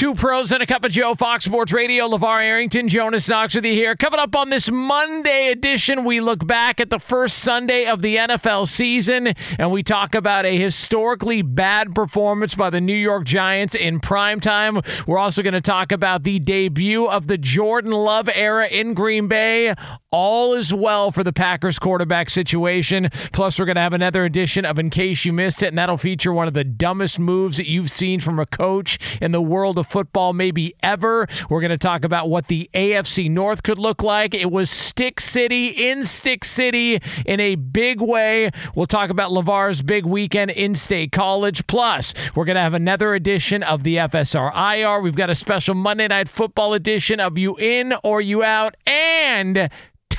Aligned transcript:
Two 0.00 0.14
pros 0.14 0.50
and 0.50 0.62
a 0.62 0.66
cup 0.66 0.82
of 0.82 0.92
Joe, 0.92 1.14
Fox 1.14 1.44
Sports 1.44 1.72
Radio. 1.72 2.08
LaVar 2.08 2.40
Arrington, 2.40 2.88
Jonas 2.88 3.28
Knox 3.28 3.54
with 3.54 3.66
you 3.66 3.74
here. 3.74 3.94
Coming 3.94 4.18
up 4.18 4.34
on 4.34 4.48
this 4.48 4.70
Monday 4.70 5.48
edition, 5.48 6.06
we 6.06 6.22
look 6.22 6.46
back 6.46 6.80
at 6.80 6.88
the 6.88 6.98
first 6.98 7.40
Sunday 7.40 7.84
of 7.84 8.00
the 8.00 8.16
NFL 8.16 8.66
season 8.66 9.34
and 9.58 9.70
we 9.70 9.82
talk 9.82 10.14
about 10.14 10.46
a 10.46 10.56
historically 10.56 11.42
bad 11.42 11.94
performance 11.94 12.54
by 12.54 12.70
the 12.70 12.80
New 12.80 12.96
York 12.96 13.26
Giants 13.26 13.74
in 13.74 14.00
prime 14.00 14.40
time. 14.40 14.80
We're 15.06 15.18
also 15.18 15.42
going 15.42 15.52
to 15.52 15.60
talk 15.60 15.92
about 15.92 16.22
the 16.22 16.38
debut 16.38 17.04
of 17.06 17.26
the 17.26 17.36
Jordan 17.36 17.92
Love 17.92 18.30
era 18.32 18.68
in 18.68 18.94
Green 18.94 19.28
Bay. 19.28 19.74
All 20.12 20.54
is 20.54 20.74
well 20.74 21.12
for 21.12 21.22
the 21.22 21.32
Packers 21.32 21.78
quarterback 21.78 22.30
situation. 22.30 23.10
Plus, 23.32 23.60
we're 23.60 23.64
going 23.64 23.76
to 23.76 23.80
have 23.80 23.92
another 23.92 24.24
edition 24.24 24.64
of 24.64 24.76
In 24.76 24.90
Case 24.90 25.24
You 25.24 25.32
Missed 25.32 25.62
It, 25.62 25.68
and 25.68 25.78
that'll 25.78 25.98
feature 25.98 26.32
one 26.32 26.48
of 26.48 26.52
the 26.52 26.64
dumbest 26.64 27.20
moves 27.20 27.58
that 27.58 27.68
you've 27.68 27.92
seen 27.92 28.18
from 28.18 28.40
a 28.40 28.44
coach 28.44 28.98
in 29.22 29.30
the 29.30 29.40
world 29.40 29.78
of 29.78 29.86
football, 29.86 30.32
maybe 30.32 30.74
ever. 30.82 31.28
We're 31.48 31.60
going 31.60 31.70
to 31.70 31.78
talk 31.78 32.04
about 32.04 32.28
what 32.28 32.48
the 32.48 32.68
AFC 32.74 33.30
North 33.30 33.62
could 33.62 33.78
look 33.78 34.02
like. 34.02 34.34
It 34.34 34.50
was 34.50 34.68
Stick 34.68 35.20
City 35.20 35.68
in 35.68 36.02
Stick 36.02 36.44
City 36.44 36.98
in 37.24 37.38
a 37.38 37.54
big 37.54 38.00
way. 38.00 38.50
We'll 38.74 38.86
talk 38.86 39.10
about 39.10 39.30
LaVar's 39.30 39.80
big 39.80 40.06
weekend 40.06 40.50
in 40.50 40.74
State 40.74 41.12
College. 41.12 41.68
Plus, 41.68 42.14
we're 42.34 42.46
going 42.46 42.56
to 42.56 42.62
have 42.62 42.74
another 42.74 43.14
edition 43.14 43.62
of 43.62 43.84
the 43.84 43.94
FSR 43.94 44.50
IR. 44.74 45.00
We've 45.02 45.14
got 45.14 45.30
a 45.30 45.36
special 45.36 45.76
Monday 45.76 46.08
Night 46.08 46.28
Football 46.28 46.74
edition 46.74 47.20
of 47.20 47.38
You 47.38 47.56
In 47.58 47.94
or 48.02 48.20
You 48.20 48.42
Out. 48.42 48.74
And 48.88 49.70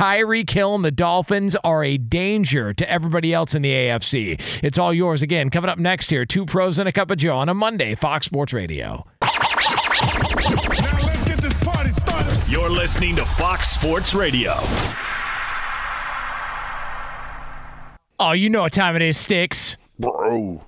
Tyreek 0.02 0.50
Hill 0.50 0.74
and 0.74 0.84
the 0.84 0.90
Dolphins 0.90 1.56
are 1.64 1.84
a 1.84 1.96
danger 1.96 2.74
to 2.74 2.90
everybody 2.90 3.36
else 3.36 3.54
in 3.54 3.62
the 3.62 3.72
AFC. 3.72 4.42
It's 4.64 4.80
all 4.80 4.92
yours 4.92 5.22
again. 5.22 5.52
Coming 5.52 5.70
up 5.70 5.78
next 5.78 6.10
here, 6.10 6.26
two 6.26 6.44
pros 6.44 6.80
and 6.80 6.90
a 6.90 6.92
cup 6.92 7.12
of 7.12 7.20
Joe 7.20 7.38
on 7.38 7.50
a 7.50 7.54
Monday, 7.54 7.94
Fox 7.94 8.26
Sports 8.26 8.52
Radio. 8.52 9.06
Let's 9.22 11.24
get 11.24 11.38
this 11.38 11.54
party 11.64 11.92
started. 11.92 12.50
You're 12.50 12.72
listening 12.72 13.16
to 13.18 13.26
Fox 13.26 13.70
Sports 13.70 14.16
Radio. 14.16 14.54
Oh, 18.20 18.32
you 18.32 18.50
know 18.50 18.64
what 18.64 18.74
time 18.74 18.96
it 18.96 19.04
is, 19.04 19.20
Sticks. 19.20 19.78
Bro. 20.00 20.66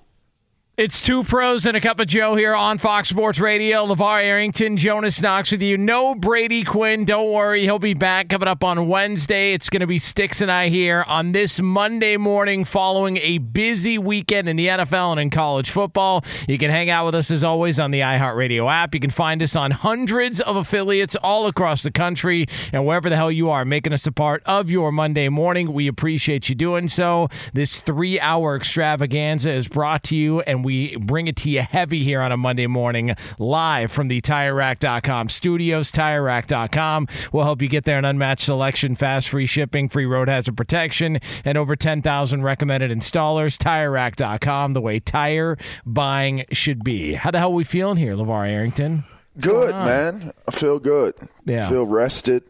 It's 0.75 1.03
two 1.03 1.23
pros 1.23 1.67
and 1.67 1.77
a 1.77 1.81
cup 1.81 1.99
of 1.99 2.07
Joe 2.07 2.35
here 2.35 2.55
on 2.55 2.79
Fox 2.79 3.07
Sports 3.07 3.37
Radio. 3.37 3.85
LaVar 3.85 4.23
Arrington, 4.23 4.75
Jonas 4.75 5.21
Knox 5.21 5.51
with 5.51 5.61
you. 5.61 5.77
No 5.77 6.15
Brady 6.15 6.63
Quinn. 6.63 7.05
Don't 7.05 7.31
worry. 7.31 7.61
He'll 7.61 7.77
be 7.77 7.93
back 7.93 8.29
coming 8.29 8.47
up 8.47 8.63
on 8.63 8.87
Wednesday. 8.87 9.53
It's 9.53 9.69
going 9.69 9.81
to 9.81 9.87
be 9.87 9.99
Sticks 9.99 10.41
and 10.41 10.51
I 10.51 10.69
here 10.69 11.05
on 11.07 11.31
this 11.31 11.61
Monday 11.61 12.17
morning 12.17 12.65
following 12.65 13.17
a 13.17 13.37
busy 13.37 13.99
weekend 13.99 14.49
in 14.49 14.55
the 14.55 14.65
NFL 14.65 15.11
and 15.11 15.19
in 15.19 15.29
college 15.29 15.69
football. 15.69 16.25
You 16.47 16.57
can 16.57 16.71
hang 16.71 16.89
out 16.89 17.05
with 17.05 17.13
us 17.13 17.29
as 17.29 17.43
always 17.43 17.79
on 17.79 17.91
the 17.91 17.99
iHeartRadio 17.99 18.67
app. 18.67 18.95
You 18.95 18.99
can 18.99 19.11
find 19.11 19.43
us 19.43 19.55
on 19.55 19.69
hundreds 19.69 20.41
of 20.41 20.55
affiliates 20.55 21.15
all 21.17 21.45
across 21.45 21.83
the 21.83 21.91
country 21.91 22.47
and 22.71 22.83
wherever 22.83 23.11
the 23.11 23.15
hell 23.15 23.31
you 23.31 23.51
are, 23.51 23.63
making 23.63 23.93
us 23.93 24.07
a 24.07 24.11
part 24.11 24.41
of 24.47 24.71
your 24.71 24.91
Monday 24.91 25.29
morning. 25.29 25.71
We 25.71 25.87
appreciate 25.87 26.49
you 26.49 26.55
doing 26.55 26.87
so. 26.87 27.29
This 27.53 27.79
three 27.79 28.19
hour 28.19 28.55
extravaganza 28.55 29.51
is 29.51 29.67
brought 29.67 30.01
to 30.05 30.15
you 30.15 30.41
and 30.41 30.62
we 30.63 30.95
bring 30.97 31.27
it 31.27 31.35
to 31.37 31.49
you 31.49 31.61
heavy 31.61 32.03
here 32.03 32.21
on 32.21 32.31
a 32.31 32.37
Monday 32.37 32.67
morning 32.67 33.15
live 33.37 33.91
from 33.91 34.07
the 34.07 34.21
TireRack.com 34.21 35.29
studios. 35.29 35.91
TireRack.com 35.91 37.07
will 37.31 37.43
help 37.43 37.61
you 37.61 37.67
get 37.67 37.85
there 37.85 37.97
an 37.97 38.05
unmatched 38.05 38.45
selection, 38.45 38.95
fast 38.95 39.29
free 39.29 39.45
shipping, 39.45 39.89
free 39.89 40.05
road 40.05 40.29
hazard 40.29 40.57
protection, 40.57 41.19
and 41.45 41.57
over 41.57 41.75
10,000 41.75 42.43
recommended 42.43 42.91
installers. 42.91 43.57
TireRack.com, 43.57 44.73
the 44.73 44.81
way 44.81 44.99
tire 44.99 45.57
buying 45.85 46.45
should 46.51 46.83
be. 46.83 47.13
How 47.13 47.31
the 47.31 47.39
hell 47.39 47.51
are 47.51 47.55
we 47.55 47.63
feeling 47.63 47.97
here, 47.97 48.15
LaVar 48.15 48.49
Arrington? 48.49 49.03
Good, 49.39 49.71
man. 49.71 50.31
I 50.47 50.51
feel 50.51 50.79
good. 50.79 51.15
Yeah. 51.45 51.67
Feel 51.67 51.85
rested, 51.85 52.43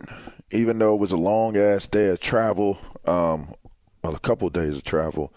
even 0.51 0.79
though 0.79 0.93
it 0.93 0.99
was 0.99 1.11
a 1.11 1.17
long 1.17 1.57
ass 1.57 1.87
day 1.87 2.09
of 2.09 2.19
travel. 2.19 2.77
Um, 3.05 3.53
well, 4.03 4.15
a 4.15 4.19
couple 4.19 4.47
of 4.47 4.53
days 4.53 4.75
of 4.75 4.83
travel. 4.83 5.33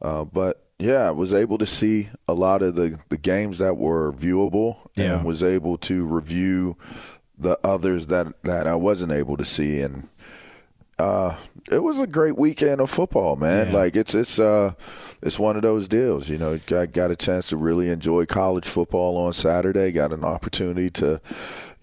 Uh, 0.00 0.24
but 0.24 0.67
yeah, 0.78 1.08
I 1.08 1.10
was 1.10 1.32
able 1.32 1.58
to 1.58 1.66
see 1.66 2.08
a 2.28 2.34
lot 2.34 2.62
of 2.62 2.74
the, 2.74 2.98
the 3.08 3.18
games 3.18 3.58
that 3.58 3.76
were 3.76 4.12
viewable 4.12 4.76
Yeah. 4.94 5.16
and 5.16 5.24
was 5.24 5.42
able 5.42 5.76
to 5.78 6.04
review 6.04 6.76
the 7.38 7.58
others 7.64 8.08
that, 8.08 8.26
that 8.44 8.66
I 8.66 8.74
wasn't 8.74 9.12
able 9.12 9.36
to 9.36 9.44
see. 9.44 9.80
And 9.80 10.08
uh, 10.98 11.36
it 11.70 11.82
was 11.82 12.00
a 12.00 12.06
great 12.06 12.36
weekend 12.36 12.80
of 12.80 12.90
football, 12.90 13.36
man. 13.36 13.68
Yeah. 13.68 13.78
Like 13.78 13.96
it's 13.96 14.14
it's 14.14 14.40
uh 14.40 14.72
it's 15.22 15.38
one 15.38 15.56
of 15.56 15.62
those 15.62 15.86
deals. 15.86 16.28
You 16.28 16.38
know, 16.38 16.58
got 16.66 16.92
got 16.92 17.10
a 17.10 17.16
chance 17.16 17.48
to 17.48 17.56
really 17.56 17.88
enjoy 17.88 18.26
college 18.26 18.66
football 18.66 19.16
on 19.16 19.32
Saturday. 19.32 19.92
Got 19.92 20.12
an 20.12 20.24
opportunity 20.24 20.90
to, 20.90 21.20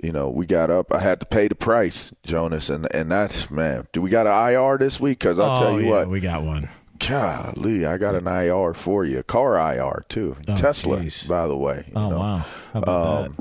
you 0.04 0.12
know, 0.12 0.30
we 0.30 0.46
got 0.46 0.70
up. 0.70 0.92
I 0.94 1.00
had 1.00 1.20
to 1.22 1.26
pay 1.26 1.48
the 1.48 1.56
price, 1.56 2.14
Jonas, 2.26 2.70
and 2.70 2.94
and 2.94 3.10
that's 3.12 3.50
man. 3.50 3.88
Do 3.94 4.02
we 4.02 4.10
got 4.10 4.28
an 4.28 4.54
IR 4.54 4.78
this 4.78 5.00
week? 5.00 5.20
Because 5.20 5.40
I'll 5.40 5.58
oh, 5.58 5.62
tell 5.62 5.80
you 5.80 5.86
yeah, 5.86 5.92
what, 5.92 6.10
we 6.10 6.20
got 6.20 6.44
one. 6.44 6.70
Golly, 7.00 7.86
I 7.86 7.98
got 7.98 8.16
an 8.16 8.28
IR 8.28 8.74
for 8.74 9.04
you, 9.06 9.24
car 9.24 9.56
IR 9.58 10.04
too, 10.10 10.36
Oh, 10.48 10.56
Tesla, 10.56 11.02
geez. 11.02 11.24
by 11.24 11.48
the 11.48 11.58
way. 11.58 11.84
you 11.88 11.94
Oh, 11.96 12.10
know. 12.10 12.20
wow. 12.20 12.38
How 12.74 12.80
about 12.80 13.26
Um, 13.28 13.38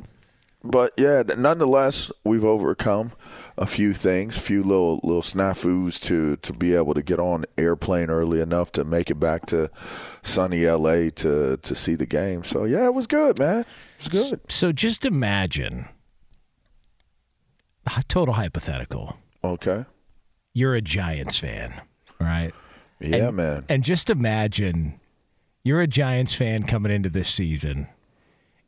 But 0.66 0.92
yeah, 0.96 1.22
nonetheless, 1.36 2.10
we've 2.24 2.42
overcome 2.44 3.12
a 3.58 3.66
few 3.66 3.92
things, 3.92 4.38
a 4.38 4.40
few 4.40 4.62
little 4.62 4.98
little 5.02 5.20
snafus 5.20 6.00
to 6.04 6.36
to 6.36 6.52
be 6.54 6.74
able 6.74 6.94
to 6.94 7.02
get 7.02 7.18
on 7.20 7.44
airplane 7.58 8.08
early 8.08 8.40
enough 8.40 8.72
to 8.72 8.82
make 8.84 9.10
it 9.10 9.16
back 9.20 9.44
to 9.46 9.70
sunny 10.22 10.64
LA 10.66 11.10
to 11.16 11.58
to 11.58 11.74
see 11.74 11.94
the 11.96 12.06
game. 12.06 12.44
So 12.44 12.64
yeah, 12.64 12.86
it 12.86 12.94
was 12.94 13.06
good, 13.06 13.38
man. 13.38 13.60
It 13.60 13.66
was 13.98 14.08
good. 14.08 14.40
So 14.48 14.72
just 14.72 15.04
imagine, 15.04 15.86
a 17.96 18.02
total 18.08 18.34
hypothetical. 18.34 19.18
Okay. 19.44 19.84
You're 20.54 20.74
a 20.76 20.80
Giants 20.80 21.36
fan, 21.36 21.78
right? 22.18 22.54
Yeah, 23.00 23.28
And- 23.28 23.36
man. 23.36 23.64
And 23.68 23.82
just 23.84 24.10
imagine 24.10 24.98
you're 25.62 25.80
a 25.80 25.86
Giants 25.86 26.34
fan 26.34 26.62
coming 26.64 26.92
into 26.92 27.08
this 27.10 27.28
season, 27.28 27.88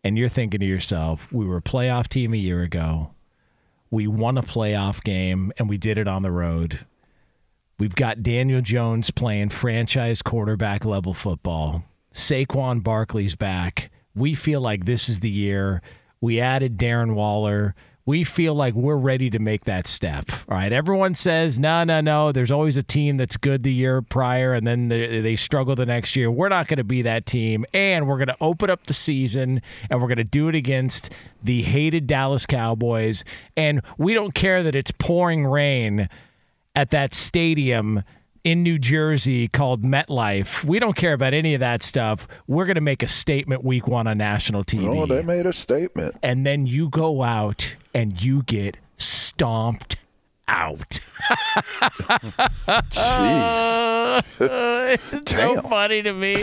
and 0.05 0.17
you're 0.19 0.28
thinking 0.28 0.61
to 0.61 0.67
yourself, 0.67 1.32
we 1.32 1.44
were 1.44 1.58
a 1.58 1.62
playoff 1.62 2.08
team 2.08 2.32
a 2.34 2.38
year 2.38 2.62
ago. 2.62 3.11
We 3.90 4.06
won 4.06 4.37
a 4.37 4.43
playoff 4.43 5.02
game, 5.05 5.52
and 5.58 5.69
we 5.69 5.78
did 5.78 5.96
it 5.99 6.08
on 6.08 6.23
the 6.23 6.32
road. 6.32 6.81
We've 7.78 7.94
got 7.94 8.23
Daniel 8.23 8.61
Jones 8.62 9.11
playing 9.11 9.50
franchise 9.50 10.23
quarterback 10.23 10.84
level 10.84 11.12
football. 11.14 11.84
Saquon 12.12 12.82
Barkley's 12.82 13.34
back. 13.37 13.90
We 14.14 14.32
feel 14.34 14.61
like 14.62 14.87
this 14.87 15.08
is 15.11 15.20
the 15.20 15.31
year. 15.31 15.82
We 16.20 16.40
added 16.40 16.78
Darren 16.78 17.14
Waller. 17.14 17.75
We 18.06 18.23
feel 18.23 18.55
like 18.55 18.73
we're 18.75 18.97
ready 18.97 19.29
to 19.31 19.41
make 19.41 19.64
that 19.64 19.88
step. 19.88 20.31
All 20.49 20.56
right. 20.56 20.73
Everyone 20.73 21.14
says, 21.17 21.58
no, 21.58 21.82
no, 21.82 22.00
no. 22.00 22.31
There's 22.31 22.53
always 22.53 22.76
a 22.76 22.82
team 22.82 23.17
that's 23.17 23.37
good 23.37 23.64
the 23.64 23.73
year 23.73 24.00
prior 24.00 24.55
and 24.55 24.64
then 24.64 24.88
they, 24.88 25.20
they 25.20 25.35
struggle 25.35 25.75
the 25.75 25.87
next 25.87 26.14
year. 26.14 26.31
We're 26.31 26.49
not 26.49 26.69
going 26.69 26.79
to 26.79 26.85
be 26.85 27.03
that 27.03 27.26
team. 27.26 27.67
And 27.75 28.06
we're 28.06 28.19
going 28.19 28.29
to 28.29 28.37
open 28.41 28.70
up 28.70 28.85
the 28.85 28.94
season 28.94 29.61
and 29.91 30.00
we're 30.00 30.06
going 30.06 30.19
to 30.19 30.25
do 30.25 30.49
it 30.49 30.55
against 30.55 31.11
the 31.43 31.62
hated 31.62 32.06
Dallas 32.06 32.47
Cowboys. 32.47 33.25
And 33.56 33.82
we 33.99 34.14
don't 34.14 34.35
care 34.35 34.62
that 34.62 34.76
it's 34.76 34.93
pouring 34.93 35.44
rain 35.44 36.09
at 36.76 36.91
that 36.91 37.12
stadium 37.12 38.05
in 38.44 38.62
New 38.62 38.79
Jersey 38.79 39.49
called 39.49 39.82
MetLife. 39.82 40.62
We 40.62 40.79
don't 40.79 40.94
care 40.94 41.14
about 41.14 41.35
any 41.35 41.55
of 41.55 41.61
that 41.61 41.82
stuff. 41.82 42.29
We're 42.47 42.67
going 42.67 42.76
to 42.76 42.81
make 42.81 43.02
a 43.02 43.09
statement 43.09 43.64
week 43.64 43.88
one 43.88 44.06
on 44.06 44.19
national 44.19 44.62
TV. 44.62 44.97
Oh, 44.97 45.06
they 45.06 45.23
made 45.23 45.47
a 45.47 45.52
statement. 45.52 46.14
and 46.23 46.47
then 46.47 46.69
you 46.69 46.88
go 46.88 47.25
out 47.25 47.75
and 47.96 48.22
you 48.22 48.43
get 48.43 48.76
stomped 48.98 49.96
out. 50.48 51.00
Jeez. 52.90 54.22
it's 55.12 55.32
so 55.32 55.62
funny 55.62 56.02
to 56.02 56.12
me. 56.12 56.37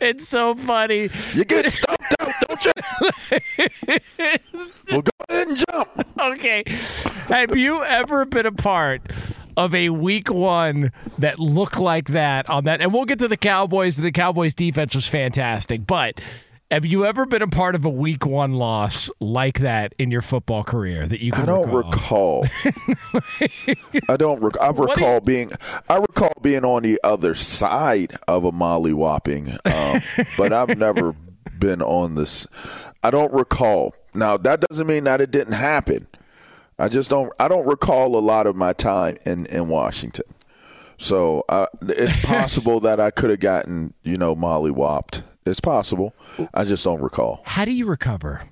It's 0.00 0.28
so 0.28 0.54
funny. 0.54 1.10
You 1.34 1.44
get 1.44 1.72
stomped 1.72 2.14
out, 2.20 2.32
don't 2.46 2.64
you? 2.64 2.72
well, 4.92 5.02
go 5.02 5.10
ahead 5.28 5.48
and 5.48 5.64
jump. 5.68 6.08
Okay. 6.16 6.62
Have 7.26 7.56
you 7.56 7.82
ever 7.82 8.24
been 8.24 8.46
a 8.46 8.52
part 8.52 9.02
of 9.56 9.74
a 9.74 9.88
week 9.88 10.30
one 10.30 10.92
that 11.18 11.40
looked 11.40 11.80
like 11.80 12.06
that 12.10 12.48
on 12.48 12.62
that? 12.64 12.80
And 12.80 12.94
we'll 12.94 13.04
get 13.04 13.18
to 13.18 13.26
the 13.26 13.36
Cowboys. 13.36 13.96
The 13.96 14.12
Cowboys 14.12 14.54
defense 14.54 14.94
was 14.94 15.08
fantastic. 15.08 15.88
But 15.88 16.20
have 16.74 16.84
you 16.84 17.06
ever 17.06 17.24
been 17.24 17.40
a 17.40 17.46
part 17.46 17.76
of 17.76 17.84
a 17.84 17.88
week 17.88 18.26
one 18.26 18.54
loss 18.54 19.08
like 19.20 19.60
that 19.60 19.94
in 19.96 20.10
your 20.10 20.22
football 20.22 20.64
career 20.64 21.06
that 21.06 21.22
you 21.22 21.30
can 21.30 21.44
I 21.44 21.46
don't 21.46 21.70
recall? 21.70 22.42
recall. 22.42 23.14
I 24.08 24.16
don't. 24.16 24.40
Rec- 24.40 24.60
I 24.60 24.72
do 24.72 24.82
you- 24.82 24.88
recall 24.88 25.20
being. 25.20 25.52
I 25.88 25.98
recall 25.98 26.32
being 26.42 26.64
on 26.64 26.82
the 26.82 26.98
other 27.04 27.36
side 27.36 28.16
of 28.26 28.44
a 28.44 28.50
molly 28.50 28.92
whopping, 28.92 29.56
um, 29.64 30.00
but 30.36 30.52
I've 30.52 30.76
never 30.76 31.14
been 31.60 31.80
on 31.80 32.16
this. 32.16 32.44
I 33.04 33.12
don't 33.12 33.32
recall. 33.32 33.94
Now 34.12 34.36
that 34.36 34.60
doesn't 34.68 34.88
mean 34.88 35.04
that 35.04 35.20
it 35.20 35.30
didn't 35.30 35.54
happen. 35.54 36.08
I 36.76 36.88
just 36.88 37.08
don't. 37.08 37.32
I 37.38 37.46
don't 37.46 37.66
recall 37.68 38.16
a 38.16 38.18
lot 38.18 38.48
of 38.48 38.56
my 38.56 38.72
time 38.72 39.16
in 39.24 39.46
in 39.46 39.68
Washington. 39.68 40.24
So 40.98 41.44
uh, 41.48 41.66
it's 41.82 42.16
possible 42.24 42.80
that 42.80 42.98
I 42.98 43.12
could 43.12 43.30
have 43.30 43.38
gotten 43.38 43.94
you 44.02 44.18
know 44.18 44.34
molly 44.34 44.72
whopped. 44.72 45.22
It's 45.46 45.60
possible. 45.60 46.14
I 46.54 46.64
just 46.64 46.84
don't 46.84 47.02
recall. 47.02 47.42
How 47.44 47.64
do 47.64 47.72
you 47.72 47.86
recover? 47.86 48.42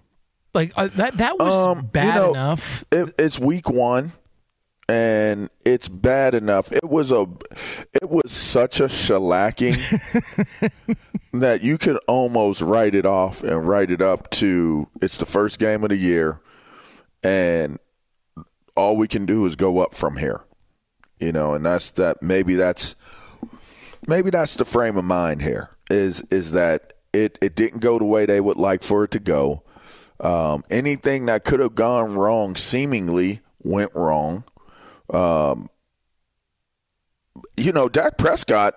Like 0.55 0.73
uh, 0.77 0.89
that 0.89 1.15
that 1.15 1.39
was 1.39 1.55
Um, 1.55 1.79
you 1.79 1.91
bad 1.91 2.15
know, 2.17 2.31
enough. 2.31 2.85
It, 2.93 3.15
it's 3.19 3.39
week 3.39 3.71
one, 3.71 4.13
and 4.89 5.49
it's 5.65 5.89
bad 5.89 6.35
enough. 6.35 6.71
It 6.71 6.85
was 6.89 7.11
a, 7.11 7.27
it 7.95 8.11
was 8.11 8.31
such 8.31 8.79
a 8.81 8.85
shellacking 8.85 9.81
that 11.33 11.63
you 11.63 11.79
could 11.79 11.97
almost 12.07 12.61
write 12.61 12.95
it 12.95 13.07
off 13.07 13.43
and 13.43 13.67
write 13.67 13.91
it 13.91 14.03
up 14.03 14.29
to 14.33 14.89
it's 15.01 15.17
the 15.17 15.25
first 15.25 15.59
game 15.59 15.83
of 15.85 15.89
the 15.89 15.97
year, 15.97 16.41
and 17.25 17.79
all 18.77 18.97
we 18.97 19.09
can 19.09 19.25
do 19.25 19.47
is 19.47 19.57
go 19.57 19.79
up 19.79 19.95
from 19.95 20.19
here, 20.19 20.45
you 21.19 21.33
know. 21.33 21.55
And 21.55 21.65
that's 21.65 21.89
that. 21.93 22.23
Maybe 22.23 22.57
that's 22.57 22.95
maybe 24.07 24.29
that's 24.29 24.57
the 24.57 24.67
frame 24.67 24.99
of 24.99 25.05
mind 25.07 25.41
here. 25.41 25.71
Is 25.93 26.23
is 26.31 26.53
that 26.53 26.95
it? 27.13 27.39
It 27.41 27.55
didn't 27.55 27.81
go 27.81 27.99
the 27.99 28.05
way 28.05 28.27
they 28.27 28.41
would 28.41 28.57
like 28.57 28.83
for 28.83 29.05
it 29.05 29.11
to 29.13 29.19
go. 29.21 29.63
Um, 30.21 30.65
anything 30.71 31.27
that 31.27 31.45
could 31.45 31.61
have 31.61 31.75
gone 31.75 32.15
wrong 32.15 32.57
seemingly 32.57 33.41
went 33.63 33.95
wrong. 33.95 34.45
Um, 35.11 35.69
you 37.57 37.71
know, 37.73 37.89
Dak 37.89 38.17
Prescott 38.17 38.75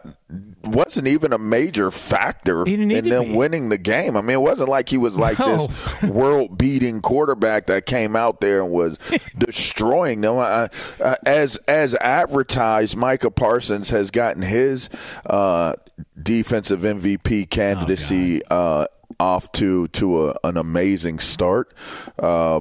wasn't 0.63 1.07
even 1.07 1.31
a 1.31 1.37
major 1.37 1.91
factor 1.91 2.65
He 2.65 2.71
didn't 2.71 2.87
need 2.89 2.97
in 3.05 3.09
them 3.09 3.23
be. 3.25 3.33
winning 3.33 3.69
the 3.69 3.77
game. 3.77 4.17
I 4.17 4.21
mean, 4.21 4.31
it 4.31 4.41
wasn't 4.41 4.67
like 4.69 4.89
he 4.89 4.97
was 4.97 5.17
like 5.17 5.39
No. 5.39 5.67
this 6.01 6.09
world 6.09 6.57
beating 6.57 7.01
quarterback 7.01 7.67
that 7.67 7.85
came 7.85 8.15
out 8.15 8.41
there 8.41 8.61
and 8.63 8.71
was 8.71 8.97
destroying 9.37 10.21
them. 10.21 10.37
I, 10.37 10.69
I, 11.03 11.17
as 11.25 11.55
as 11.67 11.95
advertised, 11.95 12.97
Micah 12.97 13.31
Parsons 13.31 13.91
has 13.91 14.11
gotten 14.11 14.41
his 14.41 14.89
uh, 15.25 15.75
defensive 16.21 16.81
MVP 16.81 17.49
candidacy 17.49 18.41
uh, 18.51 18.87
off 19.19 19.51
to 19.53 19.87
to 19.89 20.29
a, 20.31 20.35
an 20.43 20.57
amazing 20.57 21.19
start. 21.19 21.73
Uh, 22.19 22.59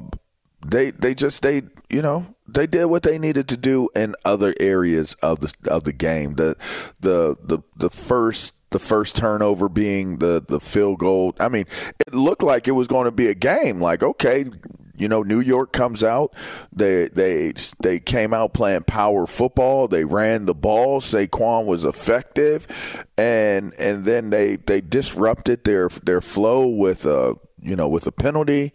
they 0.66 0.90
they 0.92 1.14
just 1.14 1.42
they 1.42 1.62
you 1.88 2.02
know 2.02 2.34
they 2.46 2.66
did 2.66 2.86
what 2.86 3.02
they 3.02 3.18
needed 3.18 3.48
to 3.48 3.56
do 3.56 3.88
in 3.94 4.14
other 4.24 4.54
areas 4.60 5.14
of 5.22 5.40
the 5.40 5.54
of 5.68 5.84
the 5.84 5.92
game. 5.92 6.34
The 6.34 6.56
the 7.00 7.36
the 7.42 7.60
the 7.76 7.90
first 7.90 8.54
the 8.70 8.78
first 8.78 9.16
turnover 9.16 9.68
being 9.68 10.18
the 10.18 10.44
the 10.46 10.60
field 10.60 10.98
goal. 10.98 11.34
I 11.38 11.48
mean, 11.48 11.66
it 12.06 12.14
looked 12.14 12.42
like 12.42 12.68
it 12.68 12.72
was 12.72 12.88
going 12.88 13.06
to 13.06 13.12
be 13.12 13.28
a 13.28 13.34
game. 13.34 13.80
Like 13.80 14.02
okay. 14.02 14.46
You 14.96 15.08
know, 15.08 15.24
New 15.24 15.40
York 15.40 15.72
comes 15.72 16.04
out. 16.04 16.36
They 16.72 17.08
they 17.08 17.52
they 17.82 17.98
came 17.98 18.32
out 18.32 18.54
playing 18.54 18.84
power 18.84 19.26
football. 19.26 19.88
They 19.88 20.04
ran 20.04 20.46
the 20.46 20.54
ball. 20.54 21.00
Saquon 21.00 21.66
was 21.66 21.84
effective, 21.84 22.68
and 23.18 23.74
and 23.74 24.04
then 24.04 24.30
they 24.30 24.54
they 24.54 24.80
disrupted 24.80 25.64
their 25.64 25.88
their 25.88 26.20
flow 26.20 26.68
with 26.68 27.06
a 27.06 27.34
you 27.60 27.74
know 27.74 27.88
with 27.88 28.06
a 28.06 28.12
penalty 28.12 28.72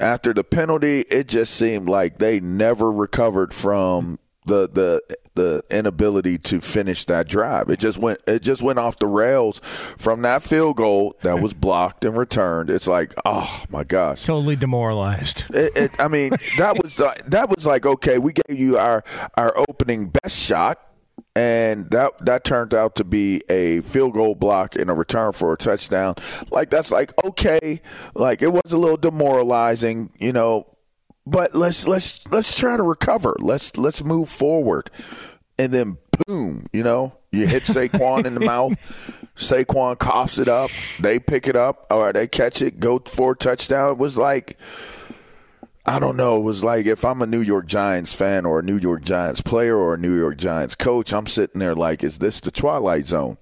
after 0.00 0.32
the 0.32 0.44
penalty, 0.44 1.00
it 1.02 1.28
just 1.28 1.54
seemed 1.54 1.88
like 1.88 2.18
they 2.18 2.40
never 2.40 2.90
recovered 2.90 3.54
from 3.54 4.18
the 4.46 4.68
the 4.68 5.00
the 5.34 5.64
inability 5.68 6.38
to 6.38 6.60
finish 6.60 7.04
that 7.06 7.26
drive. 7.26 7.68
It 7.68 7.78
just 7.78 7.98
went 7.98 8.20
it 8.26 8.42
just 8.42 8.62
went 8.62 8.78
off 8.78 8.98
the 8.98 9.06
rails 9.06 9.60
from 9.98 10.22
that 10.22 10.42
field 10.42 10.76
goal 10.76 11.16
that 11.22 11.40
was 11.40 11.54
blocked 11.54 12.04
and 12.04 12.16
returned. 12.16 12.70
It's 12.70 12.86
like, 12.86 13.14
oh 13.24 13.64
my 13.68 13.84
gosh. 13.84 14.24
Totally 14.24 14.56
demoralized. 14.56 15.44
It, 15.50 15.72
it, 15.76 15.90
I 15.98 16.08
mean, 16.08 16.30
that 16.58 16.82
was 16.82 16.96
the, 16.96 17.14
that 17.26 17.48
was 17.48 17.66
like 17.66 17.86
okay, 17.86 18.18
we 18.18 18.32
gave 18.32 18.58
you 18.58 18.78
our 18.78 19.02
our 19.36 19.56
opening 19.68 20.08
best 20.10 20.38
shot, 20.38 20.78
and 21.36 21.90
that 21.90 22.12
that 22.24 22.44
turned 22.44 22.72
out 22.74 22.94
to 22.96 23.04
be 23.04 23.42
a 23.48 23.80
field 23.80 24.14
goal 24.14 24.34
block 24.34 24.76
and 24.76 24.88
a 24.88 24.94
return 24.94 25.32
for 25.32 25.52
a 25.52 25.56
touchdown. 25.56 26.14
Like 26.50 26.70
that's 26.70 26.92
like 26.92 27.12
okay, 27.24 27.80
like 28.14 28.42
it 28.42 28.52
was 28.52 28.72
a 28.72 28.78
little 28.78 28.96
demoralizing, 28.96 30.12
you 30.18 30.32
know, 30.32 30.66
but 31.26 31.54
let's 31.54 31.88
let's 31.88 32.26
let's 32.30 32.56
try 32.58 32.76
to 32.76 32.82
recover. 32.82 33.34
Let's 33.40 33.76
let's 33.76 34.04
move 34.04 34.28
forward, 34.28 34.90
and 35.58 35.72
then 35.72 35.98
boom, 36.26 36.66
you 36.72 36.84
know, 36.84 37.16
you 37.32 37.46
hit 37.46 37.64
Saquon 37.64 38.26
in 38.26 38.34
the 38.34 38.40
mouth. 38.44 38.74
Saquon 39.36 39.98
coughs 39.98 40.38
it 40.38 40.48
up. 40.48 40.70
They 41.00 41.18
pick 41.18 41.48
it 41.48 41.56
up, 41.56 41.86
or 41.90 42.12
they 42.12 42.28
catch 42.28 42.62
it, 42.62 42.78
go 42.78 43.00
for 43.00 43.32
a 43.32 43.36
touchdown. 43.36 43.92
It 43.92 43.98
was 43.98 44.16
like. 44.16 44.58
I 45.86 45.98
don't 45.98 46.16
know. 46.16 46.38
It 46.38 46.42
was 46.42 46.64
like 46.64 46.86
if 46.86 47.04
I'm 47.04 47.20
a 47.20 47.26
New 47.26 47.40
York 47.40 47.66
Giants 47.66 48.12
fan 48.12 48.46
or 48.46 48.60
a 48.60 48.62
New 48.62 48.78
York 48.78 49.02
Giants 49.02 49.42
player 49.42 49.76
or 49.76 49.94
a 49.94 49.98
New 49.98 50.18
York 50.18 50.38
Giants 50.38 50.74
coach, 50.74 51.12
I'm 51.12 51.26
sitting 51.26 51.58
there 51.58 51.74
like, 51.74 52.02
is 52.02 52.18
this 52.18 52.40
the 52.40 52.50
Twilight 52.50 53.06
Zone? 53.06 53.36